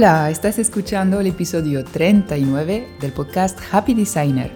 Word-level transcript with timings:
Hola, 0.00 0.30
estás 0.30 0.58
escuchando 0.58 1.20
el 1.20 1.26
episodio 1.26 1.84
39 1.84 2.88
del 3.02 3.12
podcast 3.12 3.58
Happy 3.70 3.92
Designer. 3.92 4.50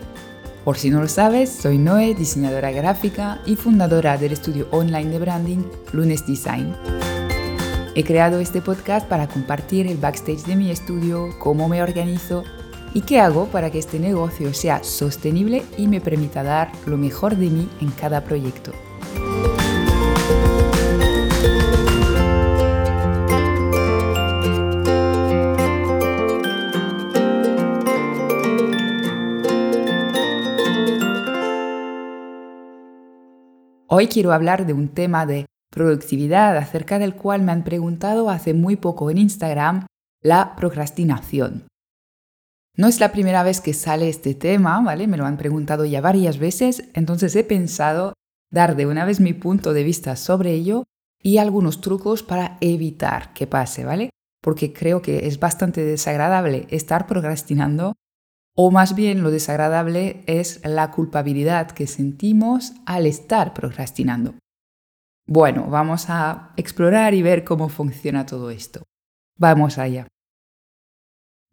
Por 0.65 0.79
si 0.79 0.89
no 0.89 1.03
lo 1.03 1.07
sabes, 1.07 1.51
soy 1.51 1.77
Noé, 1.77 2.15
diseñadora 2.15 2.71
gráfica 2.71 3.43
y 3.45 3.55
fundadora 3.55 4.17
del 4.17 4.33
estudio 4.33 4.69
online 4.71 5.11
de 5.11 5.19
branding 5.19 5.65
Lunes 5.93 6.27
Design. 6.27 6.75
He 7.95 8.05
creado 8.05 8.39
este 8.39 8.63
podcast 8.63 9.07
para 9.07 9.29
compartir 9.29 9.87
el 9.87 9.99
backstage 9.99 10.45
de 10.45 10.57
mi 10.57 10.71
estudio, 10.71 11.29
cómo 11.39 11.69
me 11.69 11.83
organizo 11.83 12.43
y 12.95 13.03
qué 13.03 13.21
hago 13.21 13.45
para 13.49 13.71
que 13.71 13.81
este 13.81 14.01
negocio 14.01 14.55
sea 14.55 14.83
sostenible 14.83 15.63
y 15.77 15.89
me 15.89 16.01
permita 16.01 16.43
dar 16.43 16.73
lo 16.87 16.97
mejor 16.97 17.37
de 17.37 17.51
mí 17.51 17.69
en 17.83 17.91
cada 17.91 18.25
proyecto. 18.25 18.73
Hoy 33.87 34.09
quiero 34.09 34.33
hablar 34.33 34.65
de 34.65 34.73
un 34.73 34.89
tema 34.89 35.27
de 35.27 35.45
productividad 35.71 36.57
acerca 36.57 36.99
del 36.99 37.15
cual 37.15 37.43
me 37.43 37.53
han 37.53 37.65
preguntado 37.65 38.31
hace 38.31 38.55
muy 38.55 38.77
poco 38.77 39.11
en 39.11 39.19
Instagram, 39.19 39.87
la 40.23 40.57
procrastinación. 40.57 41.67
No 42.77 42.89
es 42.89 42.99
la 42.99 43.13
primera 43.13 43.43
vez 43.43 43.61
que 43.61 43.75
sale 43.75 44.09
este 44.09 44.35
tema, 44.35 44.81
¿vale? 44.81 45.07
Me 45.07 45.19
lo 45.19 45.27
han 45.27 45.37
preguntado 45.37 45.85
ya 45.85 46.01
varias 46.01 46.39
veces, 46.39 46.89
entonces 46.95 47.37
he 47.37 47.45
pensado 47.45 48.15
dar 48.51 48.75
de 48.75 48.87
una 48.87 49.05
vez 49.05 49.21
mi 49.21 49.35
punto 49.35 49.75
de 49.75 49.85
vista 49.85 50.17
sobre 50.17 50.53
ello 50.53 50.85
y 51.23 51.37
algunos 51.37 51.83
trucos 51.83 52.23
para 52.23 52.57
evitar 52.63 53.35
que 53.35 53.47
pase, 53.47 53.85
¿vale? 53.85 54.11
Porque 54.41 54.73
creo 54.73 55.03
que 55.03 55.27
es 55.27 55.39
bastante 55.39 55.85
desagradable 55.85 56.67
estar 56.71 57.07
procrastinando 57.07 57.95
o 58.57 58.71
más 58.71 58.95
bien 58.95 59.23
lo 59.23 59.31
desagradable 59.31 60.23
es 60.27 60.61
la 60.65 60.91
culpabilidad 60.91 61.71
que 61.71 61.87
sentimos 61.87 62.73
al 62.87 63.07
estar 63.07 63.53
procrastinando. 63.53 64.35
Bueno, 65.27 65.69
vamos 65.69 66.07
a 66.09 66.53
explorar 66.57 67.15
y 67.15 67.23
ver 67.23 67.45
cómo 67.45 67.69
funciona 67.69 68.27
todo 68.27 68.51
esto. 68.51 68.83
Vamos 69.39 69.79
allá. 69.79 70.07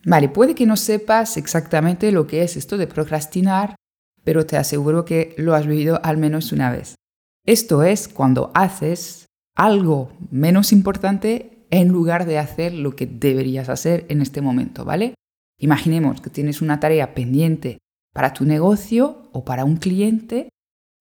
Vale, 0.06 0.30
puede 0.30 0.56
que 0.56 0.66
no 0.66 0.78
sepas 0.78 1.38
exactamente 1.38 2.12
lo 2.12 2.28
que 2.28 2.44
es 2.44 2.58
esto 2.58 2.78
de 2.78 2.88
procrastinar, 2.88 3.76
pero 4.24 4.46
te 4.46 4.58
aseguro 4.58 5.06
que 5.06 5.34
lo 5.38 5.56
has 5.56 5.68
vivido 5.68 6.00
al 6.04 6.18
menos 6.18 6.52
una 6.52 6.72
vez. 6.72 6.96
Esto 7.46 7.84
es 7.84 8.08
cuando 8.08 8.52
haces 8.54 9.26
algo 9.56 10.12
menos 10.30 10.72
importante 10.72 11.66
en 11.72 11.88
lugar 11.88 12.26
de 12.26 12.38
hacer 12.38 12.74
lo 12.74 12.96
que 12.96 13.06
deberías 13.06 13.70
hacer 13.70 14.06
en 14.10 14.22
este 14.22 14.42
momento, 14.42 14.86
¿vale? 14.86 15.16
Imaginemos 15.62 16.22
que 16.22 16.32
tienes 16.32 16.64
una 16.64 16.80
tarea 16.80 17.14
pendiente 17.14 17.78
para 18.14 18.34
tu 18.34 18.46
negocio 18.46 19.30
o 19.32 19.46
para 19.46 19.64
un 19.64 19.78
cliente 19.78 20.50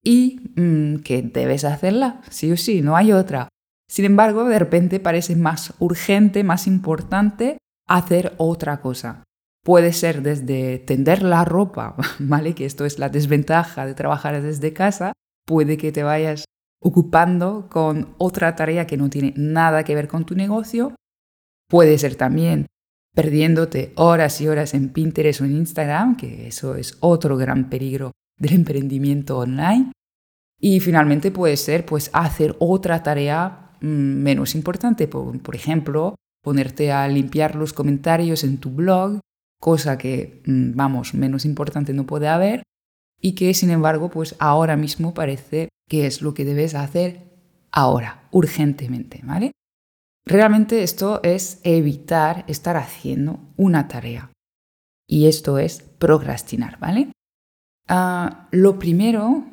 y 0.04 0.52
mm, 0.54 0.96
que 0.96 1.22
debes 1.22 1.64
hacerla, 1.64 2.20
sí 2.28 2.52
o 2.52 2.58
sí, 2.58 2.82
no 2.82 2.94
hay 2.94 3.12
otra. 3.12 3.48
Sin 3.88 4.04
embargo, 4.04 4.44
de 4.44 4.58
repente 4.58 5.00
parece 5.00 5.34
más 5.34 5.72
urgente, 5.78 6.44
más 6.44 6.66
importante 6.66 7.56
hacer 7.88 8.34
otra 8.36 8.82
cosa. 8.82 9.24
Puede 9.64 9.94
ser 9.94 10.22
desde 10.22 10.78
tender 10.78 11.22
la 11.22 11.46
ropa, 11.46 11.96
¿vale? 12.18 12.54
Que 12.54 12.66
esto 12.66 12.84
es 12.84 12.98
la 12.98 13.08
desventaja 13.08 13.86
de 13.86 13.94
trabajar 13.94 14.42
desde 14.42 14.74
casa. 14.74 15.14
Puede 15.46 15.78
que 15.78 15.90
te 15.90 16.02
vayas 16.02 16.44
ocupando 16.82 17.66
con 17.70 18.14
otra 18.18 18.54
tarea 18.56 18.86
que 18.86 18.98
no 18.98 19.08
tiene 19.08 19.32
nada 19.36 19.84
que 19.84 19.94
ver 19.94 20.06
con 20.06 20.26
tu 20.26 20.34
negocio. 20.34 20.94
Puede 21.66 21.96
ser 21.96 22.14
también 22.14 22.66
perdiéndote 23.14 23.92
horas 23.96 24.40
y 24.40 24.48
horas 24.48 24.74
en 24.74 24.90
Pinterest 24.90 25.40
o 25.40 25.44
en 25.44 25.56
Instagram, 25.56 26.16
que 26.16 26.48
eso 26.48 26.74
es 26.74 26.96
otro 27.00 27.36
gran 27.36 27.68
peligro 27.68 28.12
del 28.36 28.54
emprendimiento 28.54 29.38
online. 29.38 29.92
Y 30.60 30.80
finalmente 30.80 31.30
puede 31.30 31.56
ser 31.56 31.86
pues 31.86 32.10
hacer 32.12 32.56
otra 32.58 33.02
tarea 33.02 33.72
mm, 33.80 33.86
menos 33.86 34.54
importante, 34.54 35.08
por, 35.08 35.54
ejemplo, 35.54 36.14
ponerte 36.42 36.92
a 36.92 37.08
limpiar 37.08 37.56
los 37.56 37.72
comentarios 37.72 38.44
en 38.44 38.58
tu 38.58 38.70
blog, 38.70 39.20
cosa 39.58 39.98
que, 39.98 40.42
mm, 40.46 40.76
vamos, 40.76 41.14
menos 41.14 41.44
importante 41.44 41.92
no 41.92 42.06
puede 42.06 42.28
haber 42.28 42.62
y 43.20 43.34
que 43.34 43.52
sin 43.54 43.70
embargo 43.70 44.08
pues 44.08 44.34
ahora 44.38 44.76
mismo 44.76 45.12
parece 45.12 45.68
que 45.88 46.06
es 46.06 46.22
lo 46.22 46.32
que 46.34 46.44
debes 46.44 46.74
hacer 46.74 47.30
ahora, 47.70 48.28
urgentemente, 48.30 49.20
¿vale? 49.22 49.52
Realmente 50.26 50.82
esto 50.82 51.20
es 51.22 51.60
evitar 51.64 52.44
estar 52.46 52.76
haciendo 52.76 53.40
una 53.56 53.88
tarea. 53.88 54.30
Y 55.08 55.26
esto 55.26 55.58
es 55.58 55.82
procrastinar, 55.98 56.78
¿vale? 56.78 57.10
Ah, 57.88 58.48
lo 58.52 58.78
primero 58.78 59.44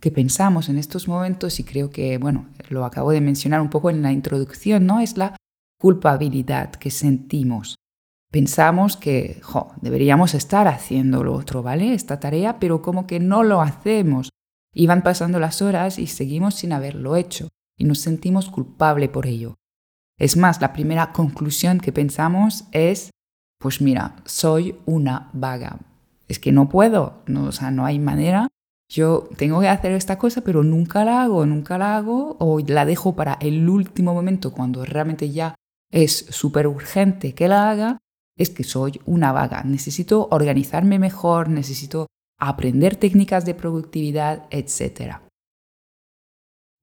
que 0.00 0.10
pensamos 0.10 0.68
en 0.68 0.76
estos 0.76 1.08
momentos, 1.08 1.60
y 1.60 1.64
creo 1.64 1.90
que, 1.90 2.18
bueno, 2.18 2.48
lo 2.68 2.84
acabo 2.84 3.12
de 3.12 3.20
mencionar 3.20 3.60
un 3.60 3.70
poco 3.70 3.90
en 3.90 4.02
la 4.02 4.12
introducción, 4.12 4.86
¿no? 4.86 5.00
Es 5.00 5.16
la 5.16 5.36
culpabilidad 5.78 6.72
que 6.72 6.90
sentimos. 6.90 7.76
Pensamos 8.30 8.96
que, 8.96 9.40
deberíamos 9.80 10.34
estar 10.34 10.66
haciendo 10.66 11.22
lo 11.22 11.34
otro, 11.34 11.62
¿vale? 11.62 11.94
Esta 11.94 12.18
tarea, 12.18 12.58
pero 12.58 12.82
como 12.82 13.06
que 13.06 13.20
no 13.20 13.44
lo 13.44 13.60
hacemos. 13.60 14.30
Y 14.74 14.88
van 14.88 15.04
pasando 15.04 15.38
las 15.38 15.62
horas 15.62 16.00
y 16.00 16.08
seguimos 16.08 16.56
sin 16.56 16.72
haberlo 16.72 17.14
hecho. 17.14 17.48
Y 17.78 17.84
nos 17.84 18.00
sentimos 18.00 18.50
culpable 18.50 19.08
por 19.08 19.26
ello. 19.26 19.54
Es 20.18 20.36
más, 20.36 20.60
la 20.60 20.72
primera 20.72 21.12
conclusión 21.12 21.80
que 21.80 21.92
pensamos 21.92 22.64
es, 22.72 23.10
pues 23.60 23.80
mira, 23.80 24.16
soy 24.24 24.76
una 24.86 25.30
vaga. 25.32 25.78
Es 26.28 26.38
que 26.38 26.52
no 26.52 26.68
puedo, 26.68 27.22
no, 27.26 27.44
o 27.44 27.52
sea, 27.52 27.70
no 27.70 27.84
hay 27.84 27.98
manera. 27.98 28.48
Yo 28.88 29.28
tengo 29.36 29.60
que 29.60 29.68
hacer 29.68 29.92
esta 29.92 30.18
cosa, 30.18 30.42
pero 30.42 30.62
nunca 30.62 31.04
la 31.04 31.22
hago, 31.22 31.46
nunca 31.46 31.78
la 31.78 31.96
hago, 31.96 32.36
o 32.38 32.60
la 32.60 32.84
dejo 32.84 33.16
para 33.16 33.34
el 33.40 33.68
último 33.68 34.14
momento 34.14 34.52
cuando 34.52 34.84
realmente 34.84 35.30
ya 35.30 35.54
es 35.90 36.26
súper 36.30 36.66
urgente 36.66 37.34
que 37.34 37.48
la 37.48 37.70
haga. 37.70 37.98
Es 38.36 38.50
que 38.50 38.64
soy 38.64 39.00
una 39.04 39.32
vaga. 39.32 39.62
Necesito 39.64 40.28
organizarme 40.30 40.98
mejor, 40.98 41.48
necesito 41.48 42.06
aprender 42.38 42.96
técnicas 42.96 43.44
de 43.44 43.54
productividad, 43.54 44.46
etc. 44.50 45.23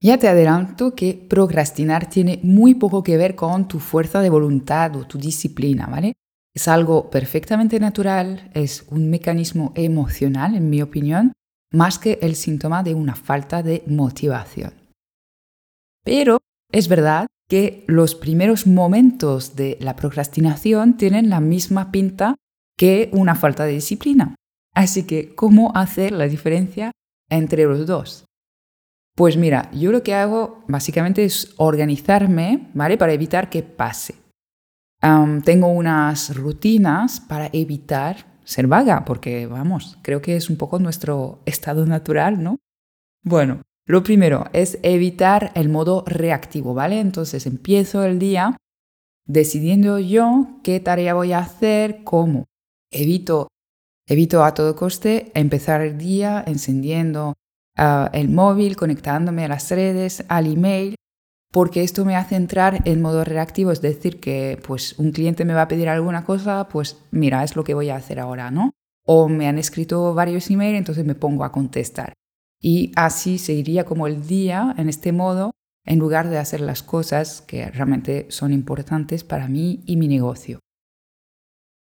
Ya 0.02 0.18
te 0.18 0.26
adelanto 0.26 0.96
que 0.96 1.14
procrastinar 1.14 2.10
tiene 2.10 2.40
muy 2.42 2.74
poco 2.74 3.04
que 3.04 3.16
ver 3.16 3.36
con 3.36 3.68
tu 3.68 3.78
fuerza 3.78 4.20
de 4.20 4.30
voluntad 4.30 4.96
o 4.96 5.06
tu 5.06 5.16
disciplina, 5.16 5.86
¿vale? 5.86 6.14
Es 6.52 6.66
algo 6.66 7.08
perfectamente 7.08 7.78
natural, 7.78 8.50
es 8.52 8.84
un 8.90 9.08
mecanismo 9.08 9.72
emocional, 9.76 10.56
en 10.56 10.68
mi 10.68 10.82
opinión, 10.82 11.32
más 11.72 12.00
que 12.00 12.18
el 12.20 12.34
síntoma 12.34 12.82
de 12.82 12.94
una 12.94 13.14
falta 13.14 13.62
de 13.62 13.84
motivación. 13.86 14.74
Pero 16.04 16.38
es 16.72 16.88
verdad 16.88 17.28
que 17.48 17.84
los 17.86 18.16
primeros 18.16 18.66
momentos 18.66 19.54
de 19.54 19.78
la 19.80 19.94
procrastinación 19.94 20.96
tienen 20.96 21.30
la 21.30 21.38
misma 21.38 21.92
pinta 21.92 22.34
que 22.76 23.08
una 23.12 23.36
falta 23.36 23.66
de 23.66 23.74
disciplina. 23.74 24.34
Así 24.74 25.06
que, 25.06 25.32
¿cómo 25.36 25.70
hacer 25.76 26.10
la 26.10 26.26
diferencia 26.26 26.90
entre 27.30 27.66
los 27.66 27.86
dos? 27.86 28.24
Pues 29.14 29.36
mira, 29.36 29.70
yo 29.72 29.92
lo 29.92 30.02
que 30.02 30.14
hago 30.14 30.64
básicamente 30.68 31.24
es 31.24 31.54
organizarme, 31.58 32.70
¿vale? 32.72 32.96
Para 32.96 33.12
evitar 33.12 33.50
que 33.50 33.62
pase. 33.62 34.14
tengo 35.44 35.68
unas 35.68 36.34
rutinas 36.34 37.20
para 37.20 37.50
evitar 37.52 38.32
ser 38.44 38.66
vaga, 38.66 39.04
porque 39.04 39.46
vamos, 39.46 39.98
creo 40.02 40.22
que 40.22 40.36
es 40.36 40.50
un 40.50 40.56
poco 40.56 40.78
nuestro 40.78 41.40
estado 41.44 41.86
natural, 41.86 42.42
¿no? 42.42 42.58
Bueno, 43.22 43.62
lo 43.86 44.02
primero 44.02 44.46
es 44.52 44.78
evitar 44.82 45.52
el 45.54 45.68
modo 45.68 46.04
reactivo, 46.06 46.74
¿vale? 46.74 47.00
Entonces 47.00 47.46
empiezo 47.46 48.04
el 48.04 48.18
día 48.18 48.56
decidiendo 49.26 49.98
yo 49.98 50.60
qué 50.62 50.80
tarea 50.80 51.14
voy 51.14 51.32
a 51.32 51.40
hacer, 51.40 52.02
cómo. 52.04 52.46
Evito, 52.90 53.48
evito 54.06 54.44
a 54.44 54.54
todo 54.54 54.76
coste 54.76 55.30
empezar 55.34 55.80
el 55.80 55.98
día 55.98 56.42
encendiendo 56.46 57.34
el 57.76 58.28
móvil, 58.28 58.76
conectándome 58.76 59.44
a 59.44 59.48
las 59.48 59.70
redes, 59.70 60.24
al 60.28 60.46
email, 60.46 60.94
porque 61.52 61.82
esto 61.82 62.04
me 62.04 62.16
hace 62.16 62.34
entrar 62.34 62.80
en 62.86 63.02
modo 63.02 63.24
reactivo, 63.24 63.72
es 63.72 63.82
decir, 63.82 64.20
que 64.20 64.60
pues 64.66 64.98
un 64.98 65.12
cliente 65.12 65.44
me 65.44 65.54
va 65.54 65.62
a 65.62 65.68
pedir 65.68 65.88
alguna 65.88 66.24
cosa, 66.24 66.68
pues 66.68 66.96
mira, 67.10 67.44
es 67.44 67.56
lo 67.56 67.62
que 67.62 67.74
voy 67.74 67.90
a 67.90 67.96
hacer 67.96 68.20
ahora, 68.20 68.50
¿no? 68.50 68.72
O 69.04 69.28
me 69.28 69.46
han 69.46 69.58
escrito 69.58 70.14
varios 70.14 70.50
emails, 70.50 70.78
entonces 70.78 71.04
me 71.04 71.14
pongo 71.14 71.44
a 71.44 71.52
contestar. 71.52 72.14
Y 72.58 72.92
así 72.96 73.38
seguiría 73.38 73.84
como 73.84 74.06
el 74.06 74.26
día 74.26 74.74
en 74.78 74.88
este 74.88 75.12
modo, 75.12 75.52
en 75.84 75.98
lugar 75.98 76.30
de 76.30 76.38
hacer 76.38 76.60
las 76.60 76.82
cosas 76.82 77.42
que 77.42 77.70
realmente 77.70 78.26
son 78.30 78.52
importantes 78.52 79.24
para 79.24 79.48
mí 79.48 79.82
y 79.84 79.96
mi 79.96 80.08
negocio. 80.08 80.60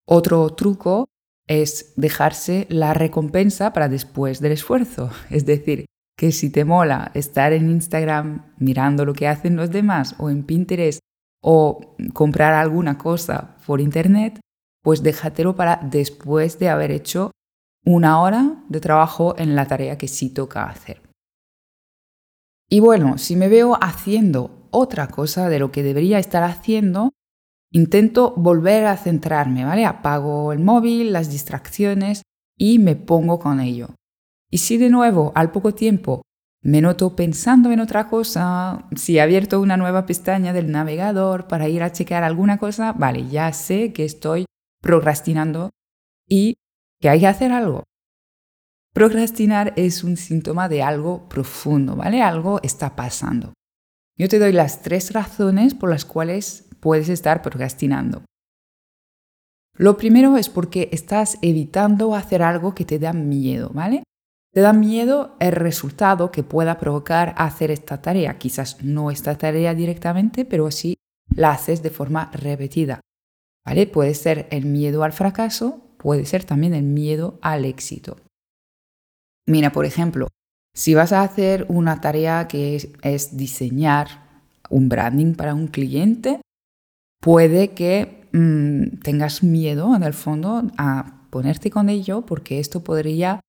Otro 0.06 0.49
truco 0.55 1.08
es 1.49 1.93
dejarse 1.97 2.67
la 2.69 2.95
recompensa 2.95 3.73
para 3.73 3.89
después 3.89 4.41
del 4.41 4.53
esfuerzo. 4.53 5.11
Es 5.31 5.45
decir, 5.45 5.87
que 6.17 6.33
si 6.33 6.50
te 6.50 6.65
mola 6.65 7.11
estar 7.15 7.53
en 7.53 7.71
Instagram 7.71 8.53
mirando 8.59 9.05
lo 9.05 9.15
que 9.15 9.29
hacen 9.29 9.56
los 9.56 9.71
demás 9.71 10.15
o 10.19 10.31
en 10.31 10.45
Pinterest 10.45 11.00
o 11.43 11.97
comprar 12.12 12.55
alguna 12.55 12.99
cosa 12.99 13.56
por 13.67 13.81
internet, 13.81 14.41
pues 14.83 15.03
déjatelo 15.03 15.55
para 15.55 15.77
después 15.77 16.59
de 16.59 16.69
haber 16.69 16.91
hecho 16.91 17.31
una 17.85 18.21
hora 18.21 18.65
de 18.69 18.81
trabajo 18.81 19.35
en 19.39 19.55
la 19.55 19.67
tarea 19.67 19.97
que 19.97 20.09
sí 20.09 20.31
toca 20.31 20.65
hacer. 20.65 21.00
Y 22.69 22.81
bueno, 22.81 23.17
si 23.17 23.37
me 23.37 23.49
veo 23.49 23.79
haciendo 23.81 24.69
otra 24.71 25.06
cosa 25.09 25.49
de 25.49 25.59
lo 25.59 25.71
que 25.71 25.83
debería 25.83 26.19
estar 26.19 26.43
haciendo, 26.43 27.12
intento 27.70 28.35
volver 28.37 28.87
a 28.87 28.97
centrarme, 28.97 29.65
¿vale? 29.65 29.85
Apago 29.85 30.53
el 30.53 30.61
móvil, 30.61 31.12
las 31.12 31.31
distracciones 31.31 32.23
y 32.56 32.79
me 32.79 32.97
pongo 32.97 33.38
con 33.38 33.61
ello. 33.61 33.94
Y 34.50 34.59
si 34.59 34.79
de 34.79 34.91
nuevo, 34.91 35.32
al 35.35 35.50
poco 35.50 35.75
tiempo, 35.75 36.23
me 36.62 36.81
noto 36.81 37.15
pensando 37.15 37.70
en 37.70 37.81
otra 37.81 38.09
cosa, 38.09 38.88
si 38.97 39.17
he 39.17 39.20
abierto 39.20 39.61
una 39.61 39.76
nueva 39.76 40.06
pestaña 40.06 40.53
del 40.53 40.70
navegador 40.70 41.47
para 41.47 41.69
ir 41.69 41.82
a 41.82 41.93
checar 41.93 42.25
alguna 42.25 42.59
cosa, 42.59 42.93
vale, 42.93 43.29
ya 43.29 43.53
sé 43.53 43.93
que 43.93 44.05
estoy 44.05 44.47
procrastinando 44.81 45.71
y 46.26 46.56
que 47.00 47.09
hay 47.09 47.21
que 47.21 47.26
hacer 47.26 47.53
algo. 47.53 47.85
Procrastinar 48.93 49.75
es 49.76 50.03
un 50.03 50.17
síntoma 50.17 50.69
de 50.69 50.82
algo 50.82 51.29
profundo, 51.29 51.94
¿vale? 51.94 52.23
Algo 52.23 52.61
está 52.62 52.97
pasando. 52.97 53.53
Yo 54.17 54.29
te 54.29 54.41
doy 54.41 54.53
las 54.53 54.82
tres 54.82 55.12
razones 55.12 55.75
por 55.75 55.91
las 55.91 56.05
cuales 56.05 56.68
puedes 56.81 57.09
estar 57.09 57.43
procrastinando. 57.43 58.23
Lo 59.77 59.97
primero 59.97 60.37
es 60.37 60.49
porque 60.49 60.89
estás 60.93 61.39
evitando 61.41 62.15
hacer 62.15 62.43
algo 62.43 62.75
que 62.75 62.85
te 62.85 62.99
da 62.99 63.13
miedo, 63.13 63.71
¿vale? 63.73 64.03
Te 64.53 64.61
da 64.61 64.73
miedo 64.73 65.37
el 65.39 65.53
resultado 65.53 66.33
que 66.33 66.43
pueda 66.43 66.79
provocar 66.79 67.35
hacer 67.37 67.71
esta 67.71 68.03
tarea. 68.03 68.39
Quizás 68.39 68.83
no 68.83 69.11
esta 69.11 69.37
tarea 69.39 69.75
directamente, 69.75 70.45
pero 70.45 70.71
sí 70.71 70.97
la 71.35 71.53
haces 71.53 71.83
de 71.83 71.91
forma 71.91 72.31
repetida. 72.33 73.01
¿Vale? 73.65 73.87
Puede 73.87 74.15
ser 74.15 74.49
el 74.51 74.65
miedo 74.65 75.05
al 75.05 75.13
fracaso, 75.13 75.83
puede 75.99 76.25
ser 76.25 76.45
también 76.45 76.75
el 76.75 76.85
miedo 76.85 77.39
al 77.43 77.65
éxito. 77.65 78.17
Mira, 79.47 79.71
por 79.71 79.85
ejemplo, 79.85 80.29
si 80.75 80.95
vas 80.95 81.13
a 81.13 81.23
hacer 81.23 81.67
una 81.69 82.01
tarea 82.01 82.49
que 82.49 82.77
es, 83.03 83.37
diseñar 83.37 84.43
un 84.71 84.89
branding 84.89 85.35
para 85.35 85.55
un 85.55 85.69
cliente, 85.69 86.41
puede 87.20 87.73
que 87.75 88.29
mm, 88.32 89.00
tengas 89.03 89.43
miedo 89.43 89.94
en 89.94 90.03
el 90.03 90.15
fondo 90.15 90.62
a 90.76 91.26
ponerte 91.31 91.70
con 91.70 91.88
ello 91.88 92.23
porque 92.23 92.59
esto 92.61 92.82
podría 92.82 93.41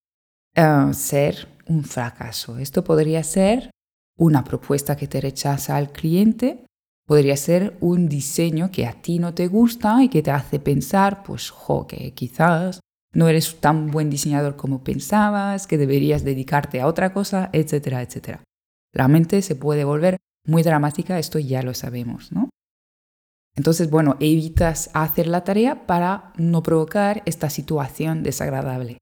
eh, 0.54 0.88
ser 0.92 1.48
un 1.66 1.84
fracaso. 1.84 2.58
Esto 2.58 2.84
podría 2.84 3.22
ser 3.22 3.70
una 4.18 4.44
propuesta 4.44 4.96
que 4.96 5.06
te 5.06 5.20
rechaza 5.20 5.76
al 5.76 5.92
cliente, 5.92 6.66
podría 7.06 7.36
ser 7.36 7.76
un 7.80 8.08
diseño 8.08 8.70
que 8.70 8.86
a 8.86 8.92
ti 9.00 9.18
no 9.18 9.32
te 9.34 9.46
gusta 9.46 10.02
y 10.02 10.08
que 10.08 10.22
te 10.22 10.30
hace 10.30 10.58
pensar, 10.58 11.22
pues, 11.22 11.50
jo, 11.50 11.86
que 11.86 12.12
quizás 12.12 12.80
no 13.12 13.28
eres 13.28 13.60
tan 13.60 13.90
buen 13.90 14.10
diseñador 14.10 14.56
como 14.56 14.84
pensabas, 14.84 15.66
que 15.66 15.78
deberías 15.78 16.22
dedicarte 16.22 16.80
a 16.80 16.86
otra 16.86 17.12
cosa, 17.12 17.50
etcétera, 17.52 18.02
etcétera. 18.02 18.42
La 18.92 19.08
mente 19.08 19.42
se 19.42 19.56
puede 19.56 19.84
volver 19.84 20.18
muy 20.46 20.62
dramática, 20.62 21.18
esto 21.18 21.38
ya 21.38 21.62
lo 21.62 21.74
sabemos, 21.74 22.30
¿no? 22.30 22.50
Entonces, 23.56 23.90
bueno, 23.90 24.16
evitas 24.20 24.90
hacer 24.94 25.26
la 25.26 25.44
tarea 25.44 25.86
para 25.86 26.32
no 26.36 26.62
provocar 26.62 27.22
esta 27.26 27.50
situación 27.50 28.22
desagradable. 28.22 28.98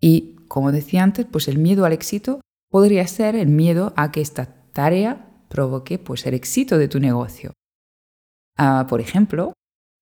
Y 0.00 0.36
como 0.48 0.72
decía 0.72 1.02
antes, 1.02 1.26
pues 1.26 1.48
el 1.48 1.58
miedo 1.58 1.84
al 1.84 1.92
éxito 1.92 2.40
podría 2.70 3.06
ser 3.06 3.36
el 3.36 3.48
miedo 3.48 3.92
a 3.96 4.10
que 4.10 4.20
esta 4.20 4.46
tarea 4.72 5.26
provoque 5.48 5.98
pues 5.98 6.26
el 6.26 6.34
éxito 6.34 6.78
de 6.78 6.88
tu 6.88 7.00
negocio. 7.00 7.52
Ah, 8.58 8.86
por 8.88 9.00
ejemplo, 9.00 9.52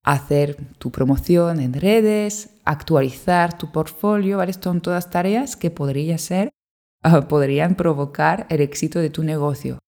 hacer 0.05 0.57
tu 0.79 0.91
promoción 0.91 1.61
en 1.61 1.73
redes, 1.73 2.51
actualizar 2.65 3.57
tu 3.57 3.73
portfolio, 3.73 4.39
¿vale? 4.39 4.53
Son 4.53 4.81
todas 4.81 5.11
tareas 5.11 5.57
que 5.57 5.71
podría 5.71 6.19
ser, 6.19 6.51
ah, 7.03 7.29
podrían 7.29 7.75
provocar 7.75 8.47
el 8.51 8.61
éxito 8.61 8.99
de 8.99 9.11
tu 9.11 9.23
negocio. 9.23 9.79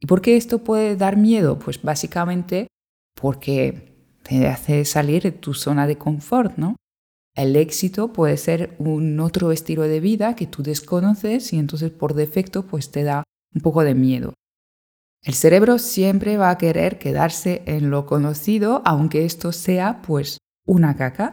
¿Y 0.00 0.06
por 0.06 0.20
qué 0.20 0.36
esto 0.36 0.58
puede 0.58 0.96
dar 0.96 1.16
miedo? 1.16 1.58
Pues 1.58 1.82
básicamente 1.82 2.68
porque 3.14 3.94
te 4.22 4.48
hace 4.48 4.84
salir 4.84 5.22
de 5.22 5.32
tu 5.32 5.54
zona 5.54 5.86
de 5.86 5.96
confort, 5.96 6.56
¿no? 6.56 6.76
El 7.34 7.56
éxito 7.56 8.12
puede 8.12 8.36
ser 8.36 8.76
un 8.78 9.18
otro 9.18 9.50
estilo 9.50 9.82
de 9.82 10.00
vida 10.00 10.36
que 10.36 10.46
tú 10.46 10.62
desconoces 10.62 11.52
y 11.52 11.58
entonces 11.58 11.90
por 11.90 12.14
defecto 12.14 12.64
pues 12.64 12.90
te 12.90 13.02
da 13.02 13.24
un 13.54 13.60
poco 13.60 13.82
de 13.82 13.94
miedo. 13.94 14.34
El 15.22 15.34
cerebro 15.34 15.78
siempre 15.78 16.36
va 16.36 16.50
a 16.50 16.58
querer 16.58 16.98
quedarse 16.98 17.62
en 17.66 17.90
lo 17.90 18.06
conocido, 18.06 18.82
aunque 18.84 19.24
esto 19.24 19.52
sea 19.52 20.00
pues 20.02 20.38
una 20.66 20.96
caca, 20.96 21.32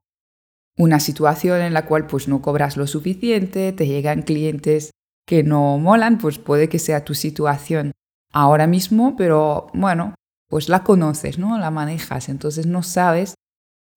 una 0.77 0.99
situación 0.99 1.61
en 1.61 1.73
la 1.73 1.85
cual 1.85 2.07
pues 2.07 2.27
no 2.27 2.41
cobras 2.41 2.77
lo 2.77 2.87
suficiente, 2.87 3.71
te 3.73 3.85
llegan 3.85 4.23
clientes 4.23 4.91
que 5.27 5.43
no 5.43 5.77
molan, 5.77 6.17
pues 6.17 6.39
puede 6.39 6.67
que 6.69 6.79
sea 6.79 7.05
tu 7.05 7.13
situación 7.13 7.91
ahora 8.33 8.65
mismo, 8.65 9.15
pero 9.17 9.67
bueno, 9.73 10.15
pues 10.51 10.67
la 10.67 10.83
conoces, 10.83 11.39
¿no? 11.39 11.57
La 11.57 11.71
manejas, 11.71 12.27
entonces 12.27 12.67
no 12.67 12.83
sabes 12.83 13.35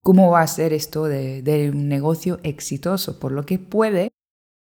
cómo 0.04 0.30
va 0.30 0.42
a 0.42 0.46
ser 0.46 0.72
esto 0.72 1.06
de, 1.06 1.70
un 1.74 1.88
negocio 1.88 2.38
exitoso, 2.44 3.18
por 3.18 3.32
lo 3.32 3.44
que 3.44 3.58
puede 3.58 4.12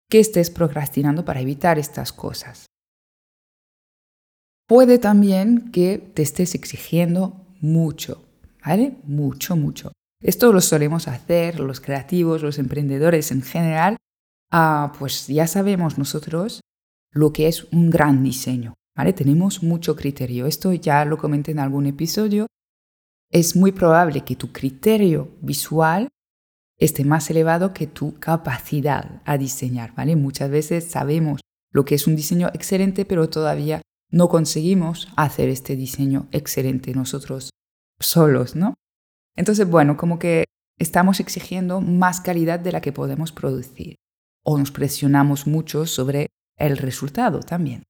que 0.09 0.21
estés 0.21 0.51
procrastinando 0.51 1.25
para 1.25 1.41
evitar 1.41 1.81
estas 1.81 2.13
cosas. 2.13 2.67
Puede 4.69 5.01
también 5.01 5.73
que 5.73 5.99
te 5.99 6.23
estés 6.23 6.55
exigiendo 6.55 7.45
mucho, 7.61 8.25
¿vale? 8.65 8.99
Mucho, 9.03 9.57
mucho. 9.57 9.91
Esto 10.23 10.53
lo 10.53 10.61
solemos 10.61 11.09
hacer 11.09 11.59
los 11.59 11.81
creativos, 11.81 12.43
los 12.43 12.61
emprendedores 12.61 13.33
en 13.33 13.43
general. 13.43 13.97
Ah, 14.53 14.93
pues 14.97 15.27
ya 15.27 15.49
sabemos 15.49 15.99
nosotros 15.99 16.61
lo 17.11 17.33
que 17.33 17.49
es 17.49 17.65
un 17.73 17.91
gran 17.91 18.23
diseño, 18.23 18.75
Tenemos 19.15 19.63
mucho 19.63 19.97
criterio. 19.97 20.47
Esto 20.47 20.73
ya 20.73 21.05
lo 21.05 21.19
comenté 21.19 21.53
en 21.53 21.59
algún 21.59 21.87
episodio 21.87 22.47
es 23.31 23.55
muy 23.55 23.73
probable 23.73 24.23
que 24.23 24.37
tu 24.37 24.53
criterio 24.53 25.31
visual 25.41 26.09
esté 26.79 27.05
más 27.05 27.31
elevado 27.31 27.73
que 27.73 27.87
tu 27.87 28.19
capacidad 28.19 29.23
a 29.25 29.39
diseñar, 29.39 29.95
¿vale? 29.95 30.17
Muchas 30.17 30.51
veces 30.51 30.85
sabemos 30.85 31.41
lo 31.73 31.85
que 31.85 31.95
es 31.95 32.07
un 32.07 32.17
diseño 32.17 32.49
excelente, 32.53 33.05
pero 33.05 33.29
todavía 33.29 33.83
no 34.11 34.29
conseguimos 34.29 35.09
hacer 35.17 35.49
este 35.49 35.77
diseño 35.77 36.29
excelente 36.33 36.93
nosotros 36.95 37.51
solos, 38.01 38.57
¿no? 38.57 38.75
Entonces, 39.37 39.69
bueno, 39.69 39.97
como 39.97 40.19
que 40.19 40.45
estamos 40.79 41.21
exigiendo 41.21 41.81
más 41.81 42.21
calidad 42.21 42.59
de 42.59 42.73
la 42.73 42.81
que 42.81 42.93
podemos 42.93 43.31
producir 43.31 43.95
o 44.43 44.59
nos 44.59 44.73
presionamos 44.73 45.47
mucho 45.47 45.87
sobre 45.87 46.29
el 46.57 46.79
resultado 46.79 47.41
también. 47.41 47.85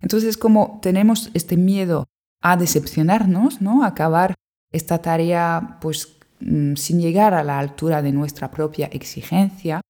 Entonces, 0.00 0.36
como 0.36 0.78
tenemos 0.82 1.30
este 1.34 1.56
miedo 1.56 2.06
a 2.40 2.56
decepcionarnos, 2.56 3.60
¿no? 3.60 3.82
A 3.82 3.88
acabar 3.88 4.34
esta 4.72 4.98
tarea 4.98 5.78
pues 5.80 6.18
mm, 6.40 6.74
sin 6.74 7.00
llegar 7.00 7.34
a 7.34 7.44
la 7.44 7.58
altura 7.58 8.02
de 8.02 8.12
nuestra 8.12 8.50
propia 8.50 8.86
exigencia, 8.86 9.80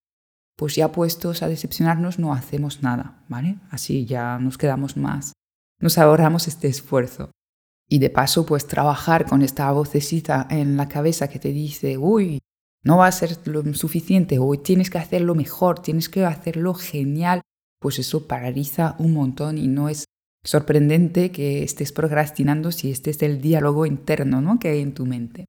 pues 0.57 0.75
ya 0.75 0.91
puestos 0.91 1.43
a 1.43 1.49
decepcionarnos 1.49 2.19
no 2.19 2.33
hacemos 2.33 2.83
nada, 2.83 3.23
¿vale? 3.29 3.59
Así 3.71 4.07
ya 4.07 4.39
nos 4.39 4.59
quedamos 4.59 4.97
más, 4.97 5.33
nos 5.79 5.99
ahorramos 5.99 6.49
este 6.49 6.69
esfuerzo. 6.69 7.31
Y 7.91 8.01
de 8.01 8.11
paso, 8.11 8.45
pues 8.45 8.67
trabajar 8.67 9.25
con 9.25 9.43
esta 9.43 9.71
vocecita 9.73 10.47
en 10.51 10.77
la 10.77 10.89
cabeza 10.89 11.29
que 11.29 11.39
te 11.39 11.53
dice, 11.53 11.97
uy, 11.97 12.41
no 12.83 12.99
va 12.99 13.07
a 13.07 13.13
ser 13.13 13.39
lo 13.47 13.63
suficiente, 13.75 14.39
o 14.39 14.59
tienes 14.59 14.91
que 14.91 14.99
hacerlo 14.99 15.35
mejor, 15.35 15.81
tienes 15.81 16.09
que 16.09 16.25
hacerlo 16.25 16.75
genial, 16.75 17.41
pues 17.81 17.99
eso 17.99 18.27
paraliza 18.27 18.97
un 18.99 19.13
montón 19.13 19.59
y 19.59 19.69
no 19.69 19.89
es 19.89 20.05
sorprendente 20.45 21.31
que 21.31 21.63
estés 21.63 21.93
procrastinando 21.93 22.73
si 22.73 22.91
este 22.91 23.11
es 23.11 23.23
el 23.23 23.41
diálogo 23.41 23.87
interno 23.87 24.41
¿no? 24.41 24.59
que 24.59 24.69
hay 24.69 24.81
en 24.81 24.95
tu 24.95 25.07
mente. 25.07 25.47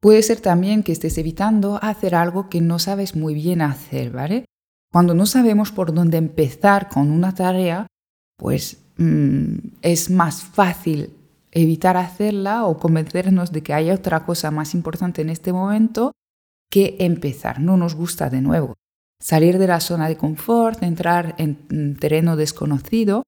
Puede 0.00 0.22
ser 0.22 0.40
también 0.40 0.82
que 0.82 0.92
estés 0.92 1.16
evitando 1.18 1.78
hacer 1.80 2.14
algo 2.14 2.48
que 2.48 2.60
no 2.60 2.78
sabes 2.78 3.14
muy 3.14 3.34
bien 3.34 3.62
hacer, 3.62 4.10
¿vale? 4.10 4.46
Cuando 4.92 5.14
no 5.14 5.26
sabemos 5.26 5.70
por 5.70 5.94
dónde 5.94 6.18
empezar 6.18 6.88
con 6.88 7.08
una 7.12 7.32
tarea, 7.34 7.86
pues 8.36 8.82
mm, 8.96 9.58
es 9.80 10.10
más 10.10 10.42
fácil 10.42 11.14
evitar 11.52 11.96
hacerla 11.96 12.66
o 12.66 12.78
convencernos 12.78 13.52
de 13.52 13.62
que 13.62 13.74
hay 13.74 13.90
otra 13.90 14.26
cosa 14.26 14.50
más 14.50 14.74
importante 14.74 15.22
en 15.22 15.30
este 15.30 15.52
momento 15.52 16.10
que 16.68 16.96
empezar. 16.98 17.60
No 17.60 17.76
nos 17.76 17.94
gusta 17.94 18.28
de 18.28 18.40
nuevo 18.40 18.74
salir 19.22 19.58
de 19.58 19.68
la 19.68 19.80
zona 19.80 20.08
de 20.08 20.16
confort, 20.16 20.82
entrar 20.82 21.34
en 21.38 21.96
terreno 21.96 22.36
desconocido 22.36 23.22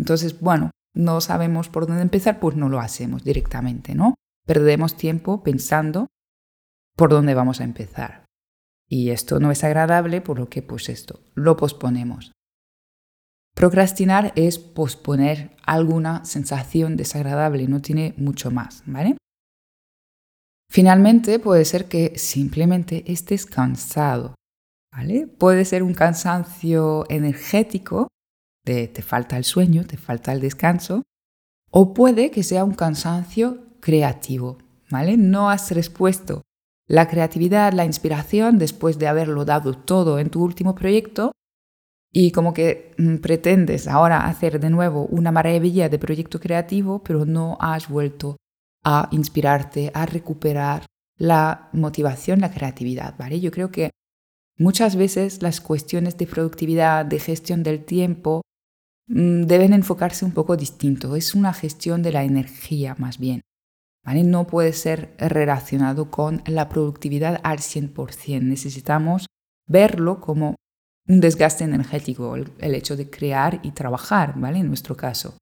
entonces, 0.00 0.40
bueno, 0.40 0.70
no 0.94 1.20
sabemos 1.20 1.68
por 1.68 1.86
dónde 1.86 2.02
empezar, 2.02 2.40
pues 2.40 2.56
no 2.56 2.68
lo 2.68 2.80
hacemos 2.80 3.22
directamente, 3.22 3.94
¿no? 3.94 4.14
Perdemos 4.46 4.96
tiempo 4.96 5.42
pensando 5.42 6.06
por 6.96 7.10
dónde 7.10 7.34
vamos 7.34 7.60
a 7.60 7.64
empezar. 7.64 8.24
Y 8.88 9.10
esto 9.10 9.38
no 9.38 9.50
es 9.50 9.62
agradable, 9.62 10.20
por 10.20 10.38
lo 10.38 10.48
que 10.48 10.62
pues 10.62 10.88
esto, 10.88 11.20
lo 11.34 11.56
posponemos. 11.56 12.32
Procrastinar 13.54 14.32
es 14.36 14.58
posponer 14.58 15.56
alguna 15.64 16.24
sensación 16.24 16.96
desagradable, 16.96 17.68
no 17.68 17.82
tiene 17.82 18.14
mucho 18.16 18.50
más, 18.50 18.82
¿vale? 18.86 19.16
Finalmente 20.70 21.38
puede 21.38 21.64
ser 21.64 21.86
que 21.88 22.16
simplemente 22.16 23.10
estés 23.12 23.44
cansado, 23.44 24.34
Puede 25.38 25.64
ser 25.64 25.82
un 25.82 25.94
cansancio 25.94 27.04
energético, 27.08 28.08
te 28.64 29.02
falta 29.02 29.36
el 29.36 29.44
sueño, 29.44 29.84
te 29.84 29.96
falta 29.96 30.32
el 30.32 30.40
descanso, 30.40 31.02
o 31.70 31.94
puede 31.94 32.30
que 32.30 32.42
sea 32.42 32.64
un 32.64 32.74
cansancio 32.74 33.58
creativo, 33.80 34.58
¿vale? 34.90 35.16
No 35.16 35.50
has 35.50 35.70
respuesto 35.70 36.42
la 36.86 37.08
creatividad, 37.08 37.72
la 37.72 37.84
inspiración 37.84 38.58
después 38.58 38.98
de 38.98 39.06
haberlo 39.06 39.44
dado 39.44 39.74
todo 39.74 40.18
en 40.18 40.28
tu 40.28 40.42
último 40.42 40.74
proyecto 40.74 41.32
y 42.12 42.32
como 42.32 42.52
que 42.52 42.92
mm, 42.98 43.18
pretendes 43.18 43.86
ahora 43.86 44.26
hacer 44.26 44.58
de 44.58 44.70
nuevo 44.70 45.06
una 45.06 45.30
maravilla 45.30 45.88
de 45.88 45.98
proyecto 46.00 46.40
creativo, 46.40 47.02
pero 47.04 47.24
no 47.24 47.56
has 47.60 47.88
vuelto 47.88 48.36
a 48.84 49.08
inspirarte, 49.12 49.92
a 49.94 50.04
recuperar 50.06 50.86
la 51.16 51.68
motivación, 51.72 52.40
la 52.40 52.50
creatividad, 52.50 53.14
¿vale? 53.16 53.38
Yo 53.38 53.52
creo 53.52 53.70
que 53.70 53.90
muchas 54.60 54.94
veces 54.94 55.42
las 55.42 55.60
cuestiones 55.60 56.16
de 56.18 56.26
productividad, 56.26 57.04
de 57.06 57.18
gestión 57.18 57.62
del 57.62 57.84
tiempo, 57.84 58.42
mm, 59.08 59.42
deben 59.44 59.72
enfocarse 59.72 60.24
un 60.24 60.32
poco 60.32 60.56
distinto. 60.56 61.16
Es 61.16 61.34
una 61.34 61.52
gestión 61.52 62.02
de 62.02 62.12
la 62.12 62.24
energía 62.24 62.94
más 62.98 63.18
bien. 63.18 63.40
¿vale? 64.04 64.22
No 64.22 64.46
puede 64.46 64.72
ser 64.72 65.14
relacionado 65.18 66.10
con 66.10 66.42
la 66.46 66.68
productividad 66.68 67.40
al 67.42 67.58
100%. 67.58 68.42
Necesitamos 68.42 69.26
verlo 69.66 70.20
como 70.20 70.56
un 71.08 71.20
desgaste 71.20 71.64
energético, 71.64 72.36
el, 72.36 72.74
hecho 72.74 72.96
de 72.96 73.10
crear 73.10 73.60
y 73.62 73.72
trabajar, 73.72 74.38
¿vale? 74.38 74.58
En 74.58 74.68
nuestro 74.68 74.96
caso. 74.96 75.36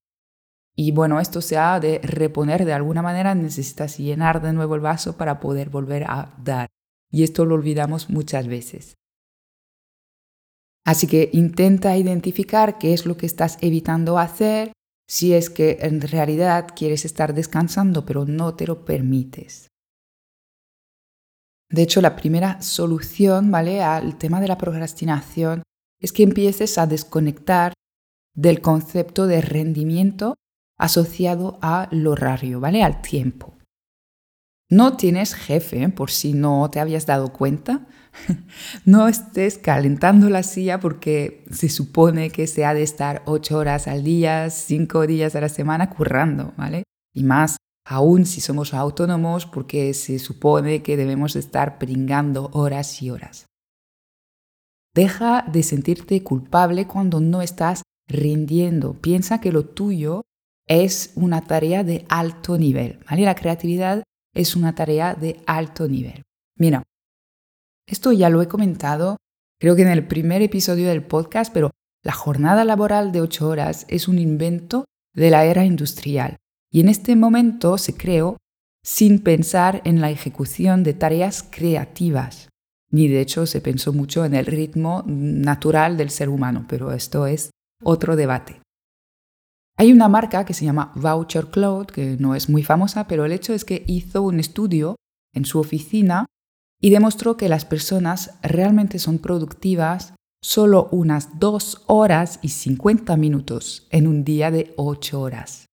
Y 0.74 0.92
bueno, 0.92 1.20
esto 1.20 1.40
se 1.40 1.58
ha 1.58 1.80
de 1.80 2.00
reponer 2.02 2.64
de 2.64 2.72
alguna 2.72 3.02
manera, 3.02 3.34
necesitas 3.34 3.98
llenar 3.98 4.40
de 4.40 4.52
nuevo 4.52 4.76
el 4.76 4.80
vaso 4.80 5.16
para 5.16 5.40
poder 5.40 5.70
volver 5.70 6.04
a 6.04 6.34
dar. 6.42 6.68
Y 7.10 7.24
esto 7.24 7.44
lo 7.44 7.56
olvidamos 7.56 8.08
muchas 8.10 8.46
veces. 8.46 8.94
Así 10.84 11.06
que 11.06 11.30
intenta 11.32 11.96
identificar 11.96 12.78
qué 12.78 12.94
es 12.94 13.06
lo 13.06 13.16
que 13.16 13.26
estás 13.26 13.58
evitando 13.60 14.18
hacer 14.18 14.72
si 15.08 15.34
es 15.34 15.50
que 15.50 15.78
en 15.80 16.00
realidad 16.00 16.68
quieres 16.74 17.04
estar 17.04 17.34
descansando 17.34 18.04
pero 18.04 18.24
no 18.24 18.54
te 18.54 18.66
lo 18.66 18.84
permites. 18.84 19.68
De 21.70 21.82
hecho, 21.82 22.00
la 22.00 22.16
primera 22.16 22.62
solución 22.62 23.50
¿vale? 23.50 23.82
al 23.82 24.16
tema 24.16 24.40
de 24.40 24.48
la 24.48 24.56
procrastinación 24.56 25.62
es 26.00 26.12
que 26.12 26.22
empieces 26.22 26.78
a 26.78 26.86
desconectar 26.86 27.74
del 28.34 28.60
concepto 28.60 29.26
de 29.26 29.40
rendimiento 29.40 30.34
asociado 30.78 31.58
al 31.60 32.06
horario, 32.06 32.60
¿vale? 32.60 32.84
Al 32.84 33.02
tiempo. 33.02 33.57
No 34.70 34.96
tienes 34.98 35.34
jefe, 35.34 35.88
por 35.88 36.10
si 36.10 36.34
no 36.34 36.68
te 36.70 36.78
habías 36.78 37.06
dado 37.06 37.32
cuenta. 37.32 37.86
no 38.84 39.08
estés 39.08 39.56
calentando 39.56 40.28
la 40.28 40.42
silla 40.42 40.78
porque 40.78 41.44
se 41.50 41.70
supone 41.70 42.30
que 42.30 42.46
se 42.46 42.66
ha 42.66 42.74
de 42.74 42.82
estar 42.82 43.22
ocho 43.24 43.56
horas 43.56 43.88
al 43.88 44.04
día, 44.04 44.50
cinco 44.50 45.06
días 45.06 45.34
a 45.36 45.40
la 45.40 45.48
semana 45.48 45.88
currando, 45.88 46.52
¿vale? 46.56 46.82
Y 47.14 47.24
más 47.24 47.56
aún 47.86 48.26
si 48.26 48.42
somos 48.42 48.74
autónomos 48.74 49.46
porque 49.46 49.94
se 49.94 50.18
supone 50.18 50.82
que 50.82 50.98
debemos 50.98 51.36
estar 51.36 51.78
pringando 51.78 52.50
horas 52.52 53.02
y 53.02 53.08
horas. 53.08 53.46
Deja 54.94 55.46
de 55.50 55.62
sentirte 55.62 56.22
culpable 56.22 56.86
cuando 56.86 57.20
no 57.20 57.40
estás 57.40 57.82
rindiendo. 58.06 58.94
Piensa 58.94 59.40
que 59.40 59.52
lo 59.52 59.64
tuyo 59.64 60.22
es 60.66 61.12
una 61.14 61.40
tarea 61.42 61.84
de 61.84 62.04
alto 62.10 62.58
nivel, 62.58 62.98
¿vale? 63.08 63.22
La 63.22 63.34
creatividad 63.34 64.02
es 64.34 64.56
una 64.56 64.74
tarea 64.74 65.14
de 65.14 65.40
alto 65.46 65.88
nivel. 65.88 66.22
Mira, 66.56 66.82
esto 67.86 68.12
ya 68.12 68.28
lo 68.30 68.42
he 68.42 68.48
comentado, 68.48 69.16
creo 69.60 69.74
que 69.76 69.82
en 69.82 69.88
el 69.88 70.06
primer 70.06 70.42
episodio 70.42 70.88
del 70.88 71.02
podcast, 71.02 71.52
pero 71.52 71.70
la 72.04 72.12
jornada 72.12 72.64
laboral 72.64 73.12
de 73.12 73.20
ocho 73.20 73.48
horas 73.48 73.86
es 73.88 74.08
un 74.08 74.18
invento 74.18 74.84
de 75.14 75.30
la 75.30 75.44
era 75.44 75.64
industrial 75.64 76.36
y 76.70 76.80
en 76.80 76.88
este 76.88 77.16
momento 77.16 77.78
se 77.78 77.96
creó 77.96 78.36
sin 78.84 79.22
pensar 79.22 79.82
en 79.84 80.00
la 80.00 80.10
ejecución 80.10 80.84
de 80.84 80.94
tareas 80.94 81.42
creativas, 81.42 82.48
ni 82.90 83.08
de 83.08 83.20
hecho 83.20 83.46
se 83.46 83.60
pensó 83.60 83.92
mucho 83.92 84.24
en 84.24 84.34
el 84.34 84.46
ritmo 84.46 85.02
natural 85.06 85.96
del 85.96 86.10
ser 86.10 86.28
humano, 86.28 86.66
pero 86.68 86.92
esto 86.92 87.26
es 87.26 87.50
otro 87.82 88.16
debate. 88.16 88.60
Hay 89.80 89.92
una 89.92 90.08
marca 90.08 90.44
que 90.44 90.54
se 90.54 90.64
llama 90.64 90.90
Voucher 90.96 91.46
Cloud, 91.46 91.86
que 91.86 92.16
no 92.18 92.34
es 92.34 92.48
muy 92.48 92.64
famosa, 92.64 93.06
pero 93.06 93.24
el 93.24 93.30
hecho 93.30 93.54
es 93.54 93.64
que 93.64 93.84
hizo 93.86 94.22
un 94.22 94.40
estudio 94.40 94.96
en 95.32 95.44
su 95.44 95.60
oficina 95.60 96.26
y 96.80 96.90
demostró 96.90 97.36
que 97.36 97.48
las 97.48 97.64
personas 97.64 98.34
realmente 98.42 98.98
son 98.98 99.20
productivas 99.20 100.14
solo 100.42 100.88
unas 100.90 101.38
2 101.38 101.84
horas 101.86 102.40
y 102.42 102.48
50 102.48 103.16
minutos 103.16 103.86
en 103.90 104.08
un 104.08 104.24
día 104.24 104.50
de 104.50 104.74
8 104.76 105.20
horas. 105.20 105.66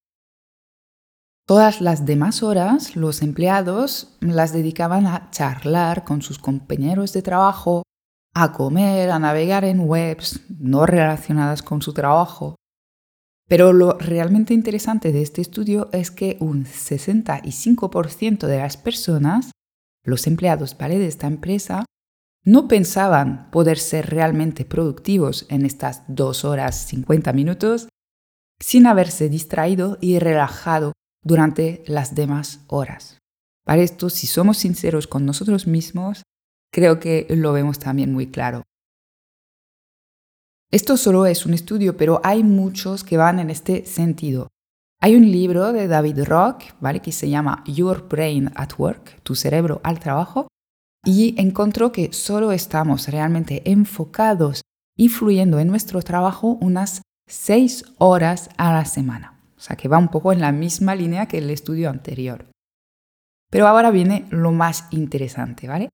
Todas 1.48 1.82
las 1.82 2.06
demás 2.06 2.44
horas 2.44 2.96
los 2.96 3.24
empleados 3.24 4.18
las 4.20 4.54
dedicaban 4.54 5.08
a 5.08 5.32
charlar 5.32 6.04
con 6.04 6.22
sus 6.22 6.38
compañeros 6.38 7.12
de 7.12 7.24
trabajo, 7.24 7.82
a 8.36 8.52
comer, 8.52 9.10
a 9.10 9.18
navegar 9.18 9.66
en 9.66 9.80
webs 9.80 10.42
no 10.60 10.86
relacionadas 10.86 11.64
con 11.64 11.82
su 11.82 11.92
trabajo 11.92 12.56
pero 13.48 13.74
lo 13.74 13.98
realmente 14.00 14.54
interesante 14.54 15.12
de 15.12 15.22
este 15.22 15.42
estudio 15.42 15.90
es 15.92 16.12
que 16.12 16.38
un 16.40 16.66
65% 16.66 18.48
de 18.48 18.58
las 18.58 18.78
personas, 18.78 19.52
los 20.04 20.28
empleados 20.28 20.76
de 20.78 21.08
esta 21.08 21.28
empresa, 21.28 21.86
no 22.44 22.68
pensaban 22.68 23.50
poder 23.52 23.80
ser 23.80 24.10
realmente 24.10 24.66
productivos 24.66 25.46
en 25.50 25.66
estas 25.66 26.04
2 26.08 26.46
horas 26.46 26.88
50 26.88 27.34
minutos 27.34 27.88
sin 28.60 28.88
haberse 28.88 29.30
distraído 29.30 29.98
y 30.00 30.20
relajado 30.20 30.94
durante 31.24 31.84
las 31.88 32.16
demás 32.16 32.62
horas. 32.68 33.18
Para 33.66 33.82
esto, 33.82 34.10
si 34.12 34.28
somos 34.28 34.58
sinceros 34.60 35.08
con 35.08 35.26
nosotros 35.26 35.66
mismos, 35.66 36.22
creo 36.72 37.00
que 37.00 37.26
lo 37.30 37.52
vemos 37.52 37.80
también 37.80 38.14
muy 38.14 38.28
claro. 38.28 38.64
Esto 40.76 40.98
solo 40.98 41.26
es 41.26 41.46
un 41.46 41.54
estudio, 41.54 41.96
pero 41.96 42.20
hay 42.22 42.44
muchos 42.44 43.06
que 43.06 43.16
van 43.16 43.40
en 43.40 43.50
este 43.50 43.86
sentido. 43.86 44.50
Hay 45.00 45.16
un 45.16 45.32
libro 45.32 45.72
de 45.72 45.88
David 45.88 46.26
Rock, 46.26 46.64
¿vale? 46.82 47.00
que 47.00 47.14
se 47.14 47.30
llama 47.30 47.64
Your 47.66 48.10
Brain 48.10 48.52
at 48.56 48.72
Work, 48.78 49.22
tu 49.24 49.36
cerebro 49.36 49.80
al 49.86 50.02
trabajo, 50.02 50.50
y 51.06 51.34
encontró 51.42 51.94
que 51.94 52.12
solo 52.12 52.52
estamos 52.52 53.08
realmente 53.08 53.62
enfocados 53.72 54.64
y 54.98 55.08
fluyendo 55.08 55.60
en 55.60 55.70
nuestro 55.70 56.02
trabajo 56.02 56.58
unas 56.60 57.04
seis 57.26 57.86
horas 57.98 58.50
a 58.58 58.74
la 58.74 58.84
semana. 58.84 59.40
O 59.56 59.62
sea 59.62 59.78
que 59.78 59.88
va 59.88 59.98
un 59.98 60.10
poco 60.10 60.34
en 60.34 60.42
la 60.42 60.52
misma 60.52 60.94
línea 60.94 61.28
que 61.28 61.38
el 61.38 61.50
estudio 61.52 61.90
anterior. 61.90 62.50
Pero 63.50 63.70
ahora 63.70 63.92
viene 63.92 64.26
lo 64.30 64.52
más 64.52 64.90
interesante, 64.92 65.70
¿vale? 65.70 65.88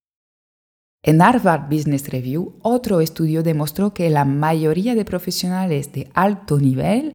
En 1.03 1.19
Harvard 1.21 1.67
Business 1.67 2.09
Review, 2.09 2.59
otro 2.61 3.01
estudio 3.01 3.41
demostró 3.41 3.91
que 3.93 4.09
la 4.11 4.23
mayoría 4.23 4.93
de 4.93 5.03
profesionales 5.03 5.91
de 5.93 6.11
alto 6.13 6.59
nivel 6.59 7.13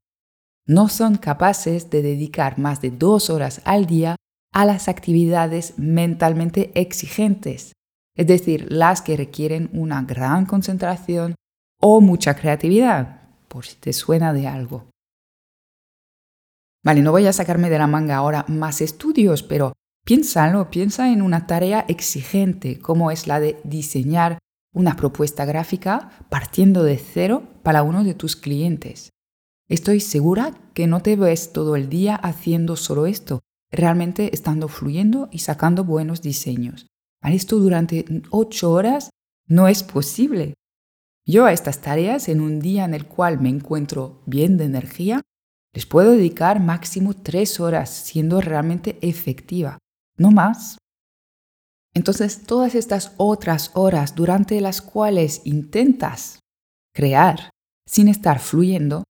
no 0.67 0.89
son 0.89 1.17
capaces 1.17 1.89
de 1.91 2.03
dedicar 2.03 2.59
más 2.59 2.81
de 2.81 2.91
dos 2.91 3.31
horas 3.31 3.61
al 3.65 3.87
día 3.87 4.17
a 4.53 4.65
las 4.65 4.89
actividades 4.89 5.79
mentalmente 5.79 6.73
exigentes, 6.75 7.75
es 8.17 8.27
decir, 8.27 8.67
las 8.71 9.03
que 9.03 9.17
requieren 9.17 9.71
una 9.73 10.03
gran 10.03 10.47
concentración 10.47 11.37
o 11.81 12.01
mucha 12.01 12.35
creatividad, 12.35 13.21
por 13.47 13.67
si 13.67 13.77
te 13.77 13.93
suena 13.93 14.33
de 14.33 14.49
algo. 14.49 14.91
Vale, 16.85 17.03
no 17.03 17.13
voy 17.13 17.27
a 17.27 17.33
sacarme 17.33 17.71
de 17.71 17.79
la 17.79 17.87
manga 17.87 18.17
ahora 18.17 18.45
más 18.49 18.81
estudios, 18.81 19.45
pero 19.45 19.75
Piénsalo, 20.07 20.71
piensa 20.71 21.13
en 21.13 21.21
una 21.21 21.49
tarea 21.49 21.85
exigente 21.89 22.79
como 22.79 23.11
es 23.11 23.27
la 23.27 23.41
de 23.41 23.59
diseñar 23.65 24.39
una 24.73 24.95
propuesta 24.95 25.45
gráfica 25.45 26.25
partiendo 26.31 26.85
de 26.85 26.97
cero 26.97 27.43
para 27.65 27.83
uno 27.83 28.05
de 28.05 28.15
tus 28.15 28.37
clientes. 28.37 29.11
Estoy 29.69 29.99
segura 29.99 30.55
que 30.75 30.87
no 30.87 31.03
te 31.03 31.17
ves 31.17 31.53
todo 31.53 31.75
el 31.75 31.89
día 31.89 32.15
haciendo 32.15 32.77
solo 32.77 33.07
esto, 33.07 33.41
realmente 33.73 34.33
estando 34.33 34.69
fluyendo 34.69 35.29
y 35.33 35.41
sacando 35.41 35.83
buenos 35.83 36.23
diseños. 36.23 36.87
Esto 37.25 37.59
durante 37.59 38.05
ocho 38.31 38.71
horas 38.71 39.11
no 39.49 39.67
es 39.67 39.83
posible. 39.83 40.55
Yo 41.27 41.47
a 41.47 41.53
estas 41.53 41.81
tareas, 41.81 42.29
en 42.29 42.41
un 42.41 42.61
día 42.61 42.85
en 42.85 42.95
el 42.95 43.07
cual 43.07 43.41
me 43.41 43.49
encuentro 43.49 44.23
bien 44.25 44.57
de 44.57 44.67
energía, 44.67 45.23
les 45.75 45.85
puedo 45.85 46.13
dedicar 46.13 46.61
máximo 46.61 47.13
tres 47.13 47.59
horas 47.59 47.91
siendo 47.91 48.41
realmente 48.41 48.99
efectiva 49.01 49.79
no 50.17 50.31
más. 50.31 50.79
Entonces, 51.95 52.45
todas 52.45 52.75
estas 52.75 53.15
otras 53.17 53.71
horas 53.75 54.15
durante 54.15 54.61
las 54.61 54.83
cuales 54.83 55.43
intentas 55.45 56.41
crear 56.95 57.51
sin 57.87 58.09
estar 58.09 58.41
fluyendo, 58.41 59.05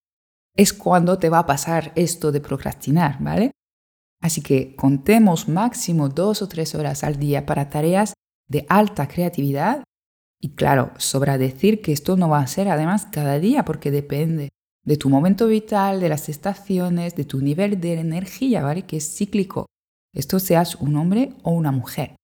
es 0.56 0.72
cuando 0.72 1.18
te 1.18 1.28
va 1.28 1.40
a 1.40 1.46
pasar 1.46 1.92
esto 1.96 2.32
de 2.32 2.40
procrastinar, 2.40 3.18
¿vale? 3.20 3.52
Así 4.20 4.42
que 4.42 4.74
contemos 4.76 5.48
máximo 5.48 6.08
dos 6.08 6.42
o 6.42 6.48
tres 6.48 6.74
horas 6.74 7.04
al 7.04 7.16
día 7.16 7.46
para 7.46 7.68
tareas 7.68 8.14
de 8.48 8.64
alta 8.68 9.06
creatividad. 9.08 9.84
Y 10.40 10.50
claro, 10.54 10.92
sobra 10.96 11.38
decir 11.38 11.82
que 11.82 11.92
esto 11.92 12.16
no 12.16 12.28
va 12.28 12.40
a 12.40 12.46
ser 12.46 12.68
además 12.68 13.06
cada 13.06 13.38
día 13.38 13.64
porque 13.64 13.90
depende 13.90 14.50
de 14.84 14.96
tu 14.96 15.10
momento 15.10 15.46
vital, 15.46 16.00
de 16.00 16.08
las 16.08 16.28
estaciones, 16.28 17.16
de 17.16 17.24
tu 17.24 17.40
nivel 17.40 17.80
de 17.80 17.94
energía, 17.94 18.62
¿vale? 18.62 18.82
Que 18.82 18.98
es 18.98 19.16
cíclico. 19.16 19.66
Esto 20.16 20.40
seas 20.40 20.76
un 20.76 20.96
hombre 20.96 21.34
o 21.42 21.50
una 21.50 21.72
mujer. 21.72 22.16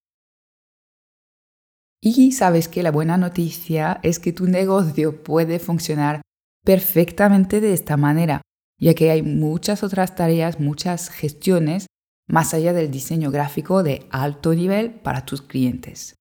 Y 2.00 2.32
sabes 2.32 2.66
que 2.66 2.82
la 2.82 2.90
buena 2.90 3.18
noticia 3.18 4.00
es 4.02 4.18
que 4.18 4.32
tu 4.32 4.46
negocio 4.46 5.22
puede 5.22 5.58
funcionar 5.58 6.22
perfectamente 6.64 7.60
de 7.60 7.74
esta 7.74 7.98
manera, 7.98 8.40
ya 8.80 8.94
que 8.94 9.10
hay 9.10 9.22
muchas 9.22 9.82
otras 9.82 10.16
tareas, 10.16 10.58
muchas 10.58 11.10
gestiones 11.10 11.86
más 12.26 12.54
allá 12.54 12.72
del 12.72 12.90
diseño 12.90 13.30
gráfico 13.30 13.82
de 13.82 14.06
alto 14.10 14.54
nivel 14.54 14.90
para 14.90 15.26
tus 15.26 15.42
clientes. 15.42 16.14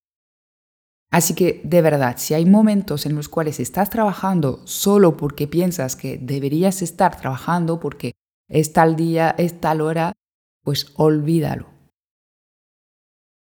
Así 1.09 1.35
que, 1.35 1.61
de 1.63 1.81
verdad, 1.81 2.15
si 2.17 2.33
hay 2.33 2.45
momentos 2.45 3.05
en 3.05 3.15
los 3.15 3.29
cuales 3.29 3.59
estás 3.61 3.89
trabajando 3.89 4.61
solo 4.65 5.15
porque 5.15 5.47
piensas 5.47 5.95
que 5.95 6.17
deberías 6.17 6.81
estar 6.81 7.19
trabajando 7.19 7.79
porque 7.79 8.11
es 8.49 8.73
tal 8.73 8.95
día, 8.95 9.33
es 9.37 9.59
tal 9.59 9.81
hora, 9.81 10.13
pues 10.63 10.93
olvídalo. 10.95 11.69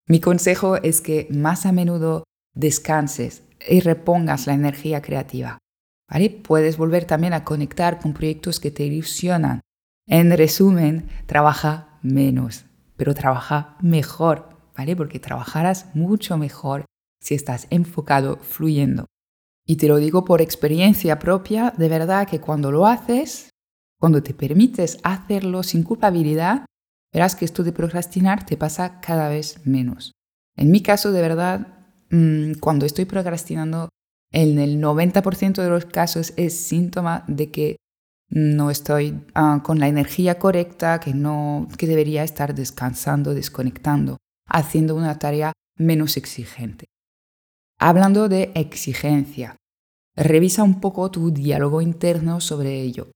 Mi 0.07 0.19
consejo 0.19 0.77
es 0.77 1.01
que 1.01 1.27
más 1.31 1.65
a 1.65 1.71
menudo 1.71 2.25
descanses 2.53 3.43
y 3.67 3.79
repongas 3.79 4.47
la 4.47 4.53
energía 4.53 5.01
creativa. 5.01 5.57
Puedes 6.43 6.77
volver 6.77 7.05
también 7.05 7.33
a 7.33 7.43
conectar 7.43 7.99
con 7.99 8.13
proyectos 8.13 8.59
que 8.59 8.71
te 8.71 8.83
ilusionan. 8.85 9.61
En 10.07 10.35
resumen, 10.37 11.09
trabaja 11.25 11.99
menos, 12.03 12.65
pero 12.95 13.15
trabaja 13.15 13.75
mejor, 13.81 14.49
¿vale? 14.77 14.95
Porque 14.95 15.19
trabajarás 15.19 15.95
mucho 15.95 16.37
mejor 16.37 16.85
si 17.19 17.33
estás 17.33 17.65
enfocado, 17.71 18.37
fluyendo. 18.37 19.07
Y 19.65 19.77
te 19.77 19.87
lo 19.87 19.97
digo 19.97 20.25
por 20.25 20.41
experiencia 20.41 21.17
propia, 21.17 21.73
de 21.75 21.89
verdad 21.89 22.27
que 22.27 22.39
cuando 22.39 22.71
lo 22.71 22.85
haces, 22.85 23.49
cuando 23.99 24.21
te 24.21 24.35
permites 24.35 24.99
hacerlo 25.03 25.63
sin 25.63 25.81
culpabilidad, 25.81 26.65
verás 27.15 27.37
que 27.37 27.45
esto 27.45 27.63
de 27.63 27.71
procrastinar 27.71 28.45
te 28.45 28.57
pasa 28.57 28.99
cada 28.99 29.29
vez 29.29 29.65
menos. 29.65 30.11
En 30.57 30.69
mi 30.69 30.81
caso, 30.81 31.13
de 31.13 31.21
verdad, 31.21 31.85
mm, 32.11 32.55
cuando 32.59 32.85
estoy 32.85 33.05
procrastinando, 33.05 33.87
en 34.33 34.59
el 34.59 34.81
90% 34.81 35.61
de 35.61 35.69
los 35.69 35.85
casos 35.85 36.33
es 36.35 36.59
síntoma 36.59 37.23
de 37.29 37.51
que 37.51 37.77
no 38.29 38.69
estoy 38.69 39.23
ah, 39.33 39.61
con 39.63 39.79
la 39.79 39.87
energía 39.87 40.39
correcta, 40.39 40.99
que, 40.99 41.13
no, 41.13 41.69
que 41.77 41.87
debería 41.87 42.21
estar 42.25 42.53
descansando, 42.53 43.33
desconectando, 43.33 44.17
haciendo 44.45 44.93
una 44.93 45.17
tarea 45.17 45.53
menos 45.77 46.17
exigente. 46.17 46.87
Hablando 47.79 48.27
de 48.27 48.51
exigencia, 48.55 49.55
revisa 50.17 50.63
un 50.63 50.81
poco 50.81 51.09
tu 51.11 51.31
diálogo 51.31 51.79
interno 51.79 52.41
sobre 52.41 52.81
ello. 52.81 53.11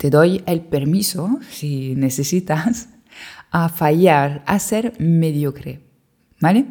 Te 0.00 0.08
doy 0.08 0.42
el 0.46 0.62
permiso, 0.62 1.38
si 1.50 1.94
necesitas, 1.94 2.88
a 3.50 3.68
fallar, 3.68 4.42
a 4.46 4.58
ser 4.58 4.98
mediocre. 4.98 5.84
¿Vale? 6.40 6.70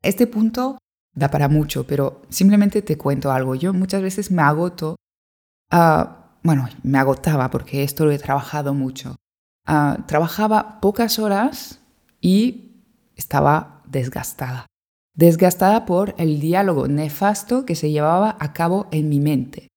Este 0.00 0.28
punto 0.28 0.78
da 1.12 1.28
para 1.28 1.48
mucho, 1.48 1.88
pero 1.88 2.22
simplemente 2.28 2.82
te 2.82 2.96
cuento 2.96 3.32
algo. 3.32 3.56
Yo 3.56 3.72
muchas 3.72 4.00
veces 4.00 4.30
me 4.30 4.42
agoto, 4.42 4.94
ah, 5.72 6.36
bueno, 6.44 6.68
me 6.84 6.98
agotaba 6.98 7.50
porque 7.50 7.82
esto 7.82 8.04
lo 8.04 8.12
he 8.12 8.18
trabajado 8.20 8.74
mucho. 8.74 9.16
Ah, 9.66 10.04
trabajaba 10.06 10.80
pocas 10.80 11.18
horas 11.18 11.80
y 12.20 12.84
estaba 13.16 13.82
desgastada 13.88 14.66
desgastada 15.16 15.86
por 15.86 16.14
el 16.18 16.40
diálogo 16.40 16.86
nefasto 16.86 17.64
que 17.64 17.74
se 17.74 17.90
llevaba 17.90 18.36
a 18.38 18.52
cabo 18.52 18.86
en 18.92 19.08
mi 19.08 19.18
mente. 19.18 19.68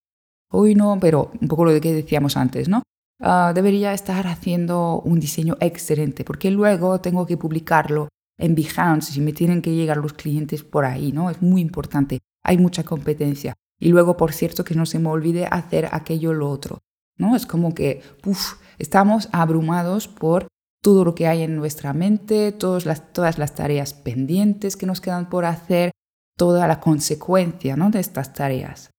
Hoy 0.51 0.75
no, 0.75 0.97
pero 0.99 1.31
un 1.39 1.47
poco 1.47 1.65
lo 1.65 1.79
que 1.79 1.93
decíamos 1.93 2.37
antes, 2.37 2.67
¿no? 2.67 2.83
Ah, 3.21 3.51
debería 3.53 3.93
estar 3.93 4.27
haciendo 4.27 5.01
un 5.01 5.19
diseño 5.19 5.57
excelente, 5.59 6.23
porque 6.23 6.51
luego 6.51 7.01
tengo 7.01 7.25
que 7.25 7.37
publicarlo 7.37 8.09
en 8.37 8.55
Behance 8.55 9.17
y 9.17 9.21
me 9.21 9.33
tienen 9.33 9.61
que 9.61 9.75
llegar 9.75 9.97
los 9.97 10.13
clientes 10.13 10.63
por 10.63 10.85
ahí, 10.85 11.11
¿no? 11.11 11.29
Es 11.29 11.41
muy 11.41 11.61
importante, 11.61 12.19
hay 12.43 12.57
mucha 12.57 12.83
competencia. 12.83 13.53
Y 13.79 13.89
luego, 13.89 14.17
por 14.17 14.33
cierto, 14.33 14.63
que 14.63 14.75
no 14.75 14.85
se 14.85 14.99
me 14.99 15.09
olvide 15.09 15.45
hacer 15.45 15.89
aquello 15.91 16.33
lo 16.33 16.49
otro, 16.49 16.79
¿no? 17.17 17.35
Es 17.35 17.45
como 17.45 17.73
que, 17.73 18.01
uff, 18.25 18.53
estamos 18.77 19.29
abrumados 19.31 20.07
por 20.07 20.47
todo 20.81 21.03
lo 21.03 21.15
que 21.15 21.27
hay 21.27 21.43
en 21.43 21.55
nuestra 21.55 21.93
mente, 21.93 22.51
todas 22.51 22.85
las, 22.85 23.11
todas 23.11 23.37
las 23.37 23.55
tareas 23.55 23.93
pendientes 23.93 24.77
que 24.77 24.85
nos 24.85 25.01
quedan 25.01 25.29
por 25.29 25.45
hacer, 25.45 25.91
toda 26.37 26.67
la 26.67 26.79
consecuencia 26.79 27.75
¿no? 27.75 27.89
de 27.89 27.99
estas 27.99 28.33
tareas. 28.33 28.91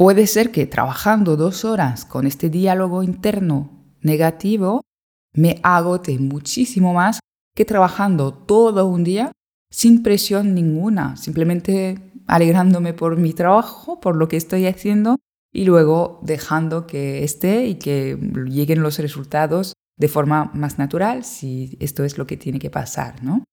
Puede 0.00 0.26
ser 0.26 0.50
que 0.50 0.64
trabajando 0.64 1.36
dos 1.36 1.66
horas 1.66 2.06
con 2.06 2.26
este 2.26 2.48
diálogo 2.48 3.02
interno 3.02 3.84
negativo 4.00 4.80
me 5.34 5.60
agote 5.62 6.18
muchísimo 6.18 6.94
más 6.94 7.20
que 7.54 7.66
trabajando 7.66 8.32
todo 8.32 8.86
un 8.86 9.04
día 9.04 9.30
sin 9.70 10.02
presión 10.02 10.54
ninguna, 10.54 11.18
simplemente 11.18 12.14
alegrándome 12.26 12.94
por 12.94 13.18
mi 13.18 13.34
trabajo, 13.34 14.00
por 14.00 14.16
lo 14.16 14.26
que 14.26 14.38
estoy 14.38 14.64
haciendo 14.64 15.16
y 15.52 15.66
luego 15.66 16.20
dejando 16.22 16.86
que 16.86 17.22
esté 17.22 17.66
y 17.66 17.74
que 17.74 18.16
lleguen 18.46 18.82
los 18.82 18.98
resultados 19.00 19.74
de 19.98 20.08
forma 20.08 20.50
más 20.54 20.78
natural 20.78 21.24
si 21.24 21.76
esto 21.78 22.04
es 22.04 22.16
lo 22.16 22.26
que 22.26 22.38
tiene 22.38 22.58
que 22.58 22.70
pasar, 22.70 23.22
¿no? 23.22 23.44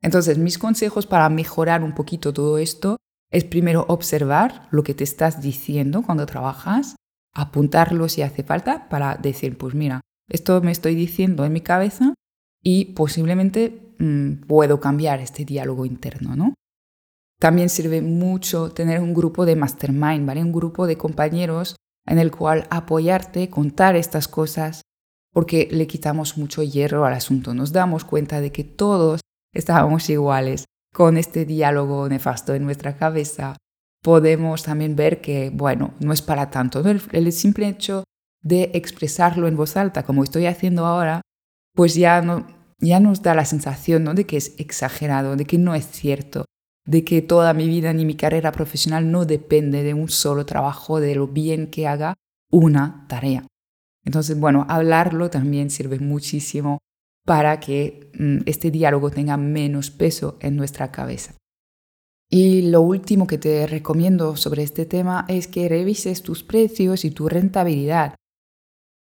Entonces, 0.00 0.38
mis 0.38 0.58
consejos 0.58 1.08
para 1.08 1.28
mejorar 1.28 1.82
un 1.82 1.92
poquito 1.92 2.32
todo 2.32 2.56
esto 2.58 2.98
es 3.34 3.44
primero 3.44 3.84
observar 3.88 4.68
lo 4.70 4.84
que 4.84 4.94
te 4.94 5.02
estás 5.02 5.42
diciendo 5.42 6.02
cuando 6.02 6.24
trabajas, 6.24 6.94
apuntarlo 7.34 8.08
si 8.08 8.22
hace 8.22 8.44
falta 8.44 8.88
para 8.88 9.16
decir, 9.16 9.58
pues 9.58 9.74
mira, 9.74 10.00
esto 10.30 10.60
me 10.60 10.70
estoy 10.70 10.94
diciendo 10.94 11.44
en 11.44 11.52
mi 11.52 11.60
cabeza 11.60 12.14
y 12.62 12.92
posiblemente 12.94 13.92
mm, 13.98 14.46
puedo 14.46 14.78
cambiar 14.78 15.18
este 15.18 15.44
diálogo 15.44 15.84
interno, 15.84 16.36
¿no? 16.36 16.54
También 17.40 17.70
sirve 17.70 18.02
mucho 18.02 18.70
tener 18.70 19.00
un 19.00 19.12
grupo 19.12 19.44
de 19.44 19.56
mastermind, 19.56 20.24
¿vale? 20.24 20.40
Un 20.40 20.52
grupo 20.52 20.86
de 20.86 20.96
compañeros 20.96 21.74
en 22.06 22.20
el 22.20 22.30
cual 22.30 22.68
apoyarte, 22.70 23.50
contar 23.50 23.96
estas 23.96 24.28
cosas, 24.28 24.82
porque 25.32 25.68
le 25.72 25.88
quitamos 25.88 26.38
mucho 26.38 26.62
hierro 26.62 27.04
al 27.04 27.14
asunto. 27.14 27.52
Nos 27.52 27.72
damos 27.72 28.04
cuenta 28.04 28.40
de 28.40 28.52
que 28.52 28.62
todos 28.62 29.22
estábamos 29.52 30.08
iguales. 30.08 30.66
Con 30.94 31.16
este 31.16 31.44
diálogo 31.44 32.08
nefasto 32.08 32.54
en 32.54 32.62
nuestra 32.62 32.96
cabeza, 32.96 33.56
podemos 34.00 34.62
también 34.62 34.94
ver 34.94 35.20
que, 35.20 35.50
bueno, 35.50 35.92
no 35.98 36.12
es 36.12 36.22
para 36.22 36.52
tanto. 36.52 36.84
El, 37.10 37.32
simple 37.32 37.66
hecho 37.66 38.04
de 38.44 38.70
expresarlo 38.74 39.48
en 39.48 39.56
voz 39.56 39.76
alta, 39.76 40.04
como 40.04 40.22
estoy 40.22 40.46
haciendo 40.46 40.86
ahora, 40.86 41.20
pues 41.74 41.96
ya, 41.96 42.22
no, 42.22 42.46
ya 42.78 43.00
nos 43.00 43.22
da 43.22 43.34
la 43.34 43.44
sensación 43.44 44.04
de 44.14 44.24
que 44.24 44.36
es 44.36 44.54
exagerado, 44.56 45.34
de 45.34 45.44
que 45.46 45.58
no 45.58 45.74
es 45.74 45.84
cierto, 45.90 46.44
de 46.86 47.02
que 47.02 47.22
toda 47.22 47.54
mi 47.54 47.66
vida 47.66 47.92
ni 47.92 48.04
mi 48.04 48.14
carrera 48.14 48.52
profesional 48.52 49.10
no 49.10 49.24
depende 49.24 49.82
de 49.82 49.94
un 49.94 50.08
solo 50.08 50.46
trabajo, 50.46 51.00
de 51.00 51.16
lo 51.16 51.26
bien 51.26 51.72
que 51.72 51.88
haga 51.88 52.14
una 52.52 53.04
tarea. 53.08 53.44
Entonces, 54.04 54.38
bueno, 54.38 54.64
hablarlo 54.68 55.28
también 55.28 55.70
sirve 55.70 55.98
muchísimo 55.98 56.78
para 57.24 57.60
que 57.60 58.10
mm, 58.18 58.38
este 58.46 58.70
diálogo 58.70 59.10
tenga 59.10 59.36
menos 59.36 59.90
peso 59.90 60.36
en 60.40 60.56
nuestra 60.56 60.92
cabeza. 60.92 61.34
Y 62.30 62.62
lo 62.62 62.80
último 62.80 63.26
que 63.26 63.38
te 63.38 63.66
recomiendo 63.66 64.36
sobre 64.36 64.62
este 64.62 64.86
tema 64.86 65.24
es 65.28 65.46
que 65.46 65.68
revises 65.68 66.22
tus 66.22 66.42
precios 66.42 67.04
y 67.04 67.10
tu 67.10 67.28
rentabilidad. 67.28 68.14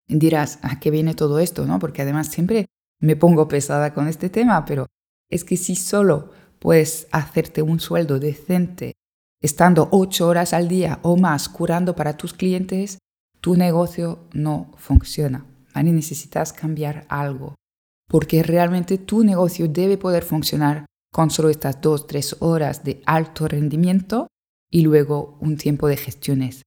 Dirás, 0.08 0.60
¿a 0.62 0.80
qué 0.80 0.92
viene 0.92 1.16
todo 1.16 1.40
esto? 1.40 1.66
¿no? 1.66 1.80
Porque 1.80 2.04
además 2.04 2.28
siempre 2.28 2.68
me 3.00 3.16
pongo 3.16 3.48
pesada 3.48 3.94
con 3.94 4.08
este 4.08 4.30
tema, 4.30 4.64
pero 4.66 4.86
es 5.30 5.44
que 5.44 5.58
si 5.58 5.76
solo 5.76 6.32
puedes 6.60 7.08
hacerte 7.12 7.62
un 7.62 7.80
sueldo 7.80 8.20
decente 8.20 8.94
estando 9.42 9.90
ocho 9.92 10.28
horas 10.28 10.54
al 10.54 10.68
día 10.68 11.00
o 11.02 11.18
más 11.18 11.50
curando 11.50 11.96
para 11.96 12.18
tus 12.18 12.34
clientes, 12.34 13.00
tu 13.42 13.56
negocio 13.56 14.28
no 14.34 14.72
funciona. 14.78 15.46
Necesitas 15.76 16.54
cambiar 16.54 17.06
algo. 17.10 17.56
Porque 18.08 18.44
realmente 18.44 18.98
tu 18.98 19.24
negocio 19.24 19.68
debe 19.68 19.98
poder 19.98 20.24
funcionar 20.24 20.86
con 21.12 21.30
solo 21.30 21.50
estas 21.50 21.82
dos, 21.82 22.08
tres 22.08 22.36
horas 22.40 22.84
de 22.84 23.02
alto 23.06 23.48
rendimiento 23.48 24.28
y 24.70 24.82
luego 24.82 25.38
un 25.40 25.58
tiempo 25.58 25.88
de 25.88 25.98
gestiones. 25.98 26.64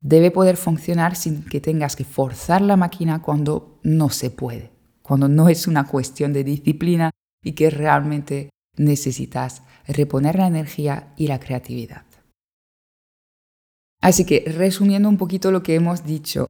Debe 0.00 0.30
poder 0.30 0.56
funcionar 0.56 1.16
sin 1.16 1.44
que 1.44 1.60
tengas 1.60 1.96
que 1.96 2.04
forzar 2.04 2.62
la 2.62 2.76
máquina 2.76 3.20
cuando 3.20 3.80
no 3.82 4.08
se 4.08 4.30
puede, 4.30 4.70
cuando 5.02 5.28
no 5.28 5.48
es 5.48 5.66
una 5.66 5.86
cuestión 5.86 6.32
de 6.32 6.44
disciplina 6.44 7.10
y 7.42 7.52
que 7.52 7.68
realmente 7.68 8.50
necesitas 8.76 9.62
reponer 9.86 10.36
la 10.36 10.46
energía 10.46 11.12
y 11.16 11.26
la 11.26 11.40
creatividad. 11.40 12.04
Así 14.00 14.24
que 14.24 14.44
resumiendo 14.46 15.08
un 15.08 15.18
poquito 15.18 15.50
lo 15.50 15.62
que 15.62 15.74
hemos 15.74 16.04
dicho, 16.04 16.46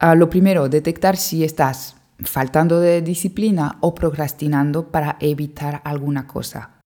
ah, 0.00 0.14
lo 0.14 0.30
primero, 0.30 0.68
detectar 0.68 1.16
si 1.16 1.44
estás 1.44 1.97
faltando 2.20 2.80
de 2.80 3.02
disciplina 3.02 3.78
o 3.80 3.94
procrastinando 3.94 4.90
para 4.90 5.16
evitar 5.20 5.80
alguna 5.84 6.26
cosa. 6.26 6.80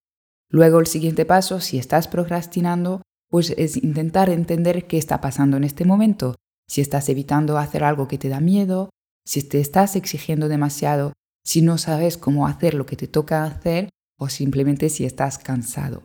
Luego 0.51 0.81
el 0.81 0.87
siguiente 0.87 1.25
paso, 1.25 1.61
si 1.61 1.79
estás 1.79 2.09
procrastinando, 2.09 3.03
pues 3.31 3.55
es 3.57 3.77
intentar 3.83 4.29
entender 4.29 4.87
qué 4.87 4.99
está 4.99 5.21
pasando 5.21 5.57
en 5.57 5.65
este 5.65 5.87
momento, 5.87 6.35
si 6.69 6.83
estás 6.83 7.09
evitando 7.09 7.57
hacer 7.57 7.85
algo 7.85 8.09
que 8.09 8.19
te 8.19 8.29
da 8.29 8.41
miedo, 8.41 8.91
si 9.25 9.43
te 9.43 9.61
estás 9.61 9.97
exigiendo 9.97 10.49
demasiado, 10.49 11.13
si 11.45 11.63
no 11.63 11.79
sabes 11.79 12.19
cómo 12.19 12.47
hacer 12.47 12.75
lo 12.75 12.85
que 12.85 12.97
te 12.97 13.09
toca 13.09 13.45
hacer 13.45 13.89
o 14.19 14.29
simplemente 14.29 14.91
si 14.91 15.05
estás 15.05 15.39
cansado. 15.39 16.03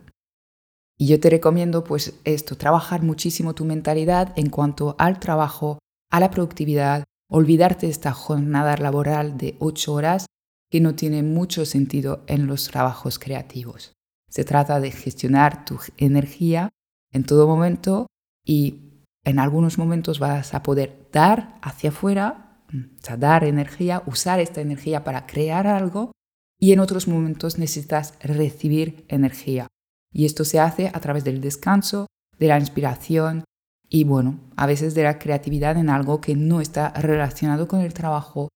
Y 0.96 1.06
yo 1.06 1.20
te 1.20 1.30
recomiendo 1.30 1.84
pues 1.84 2.14
esto, 2.24 2.56
trabajar 2.56 3.02
muchísimo 3.02 3.54
tu 3.54 3.64
mentalidad 3.64 4.32
en 4.36 4.50
cuanto 4.50 4.96
al 4.98 5.20
trabajo, 5.20 5.78
a 6.10 6.18
la 6.18 6.30
productividad, 6.30 7.04
olvidarte 7.30 7.86
de 7.86 7.92
esta 7.92 8.12
jornada 8.12 8.76
laboral 8.76 9.36
de 9.36 9.56
ocho 9.58 9.92
horas 9.92 10.26
que 10.70 10.80
no 10.80 10.94
tiene 10.94 11.22
mucho 11.22 11.64
sentido 11.64 12.24
en 12.26 12.46
los 12.46 12.68
trabajos 12.68 13.18
creativos. 13.18 13.92
Se 14.28 14.44
trata 14.44 14.80
de 14.80 14.90
gestionar 14.90 15.64
tu 15.64 15.78
energía 15.96 16.70
en 17.12 17.24
todo 17.24 17.46
momento 17.46 18.06
y 18.44 19.04
en 19.24 19.38
algunos 19.38 19.78
momentos 19.78 20.18
vas 20.18 20.54
a 20.54 20.62
poder 20.62 21.08
dar 21.12 21.58
hacia 21.62 21.90
afuera, 21.90 22.62
o 22.72 23.02
sea, 23.02 23.16
dar 23.16 23.44
energía, 23.44 24.02
usar 24.06 24.40
esta 24.40 24.60
energía 24.60 25.04
para 25.04 25.26
crear 25.26 25.66
algo 25.66 26.12
y 26.58 26.72
en 26.72 26.80
otros 26.80 27.08
momentos 27.08 27.58
necesitas 27.58 28.14
recibir 28.20 29.04
energía. 29.08 29.68
Y 30.12 30.24
esto 30.24 30.44
se 30.44 30.60
hace 30.60 30.88
a 30.88 31.00
través 31.00 31.24
del 31.24 31.40
descanso, 31.40 32.06
de 32.38 32.48
la 32.48 32.58
inspiración 32.58 33.44
y 33.88 34.04
bueno, 34.04 34.38
a 34.56 34.66
veces 34.66 34.94
de 34.94 35.02
la 35.02 35.18
creatividad 35.18 35.76
en 35.76 35.90
algo 35.90 36.20
que 36.20 36.34
no 36.34 36.60
está 36.60 36.90
relacionado 36.90 37.68
con 37.68 37.80
el 37.80 37.94
trabajo, 37.94 38.48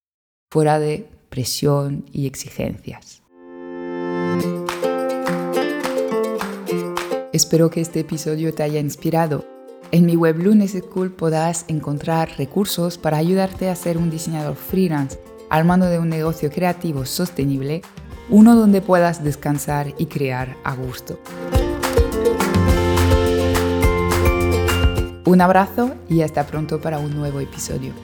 fuera 0.52 0.78
de 0.78 1.08
presión 1.30 2.04
y 2.12 2.26
exigencias. 2.26 3.22
Espero 7.32 7.70
que 7.70 7.80
este 7.80 8.00
episodio 8.00 8.52
te 8.52 8.62
haya 8.62 8.78
inspirado. 8.78 9.46
En 9.90 10.04
mi 10.04 10.16
web 10.16 10.36
Lunes 10.38 10.72
School 10.72 11.12
podrás 11.12 11.64
encontrar 11.68 12.30
recursos 12.36 12.98
para 12.98 13.16
ayudarte 13.16 13.70
a 13.70 13.76
ser 13.76 13.96
un 13.96 14.10
diseñador 14.10 14.56
freelance 14.56 15.18
al 15.48 15.64
mando 15.64 15.86
de 15.86 15.98
un 15.98 16.08
negocio 16.08 16.50
creativo 16.50 17.06
sostenible, 17.06 17.82
uno 18.28 18.54
donde 18.54 18.80
puedas 18.80 19.24
descansar 19.24 19.94
y 19.98 20.06
crear 20.06 20.56
a 20.64 20.74
gusto. 20.74 21.18
Un 25.32 25.40
abrazo 25.40 25.94
y 26.10 26.20
hasta 26.20 26.46
pronto 26.46 26.78
para 26.82 26.98
un 26.98 27.16
nuevo 27.16 27.40
episodio. 27.40 27.94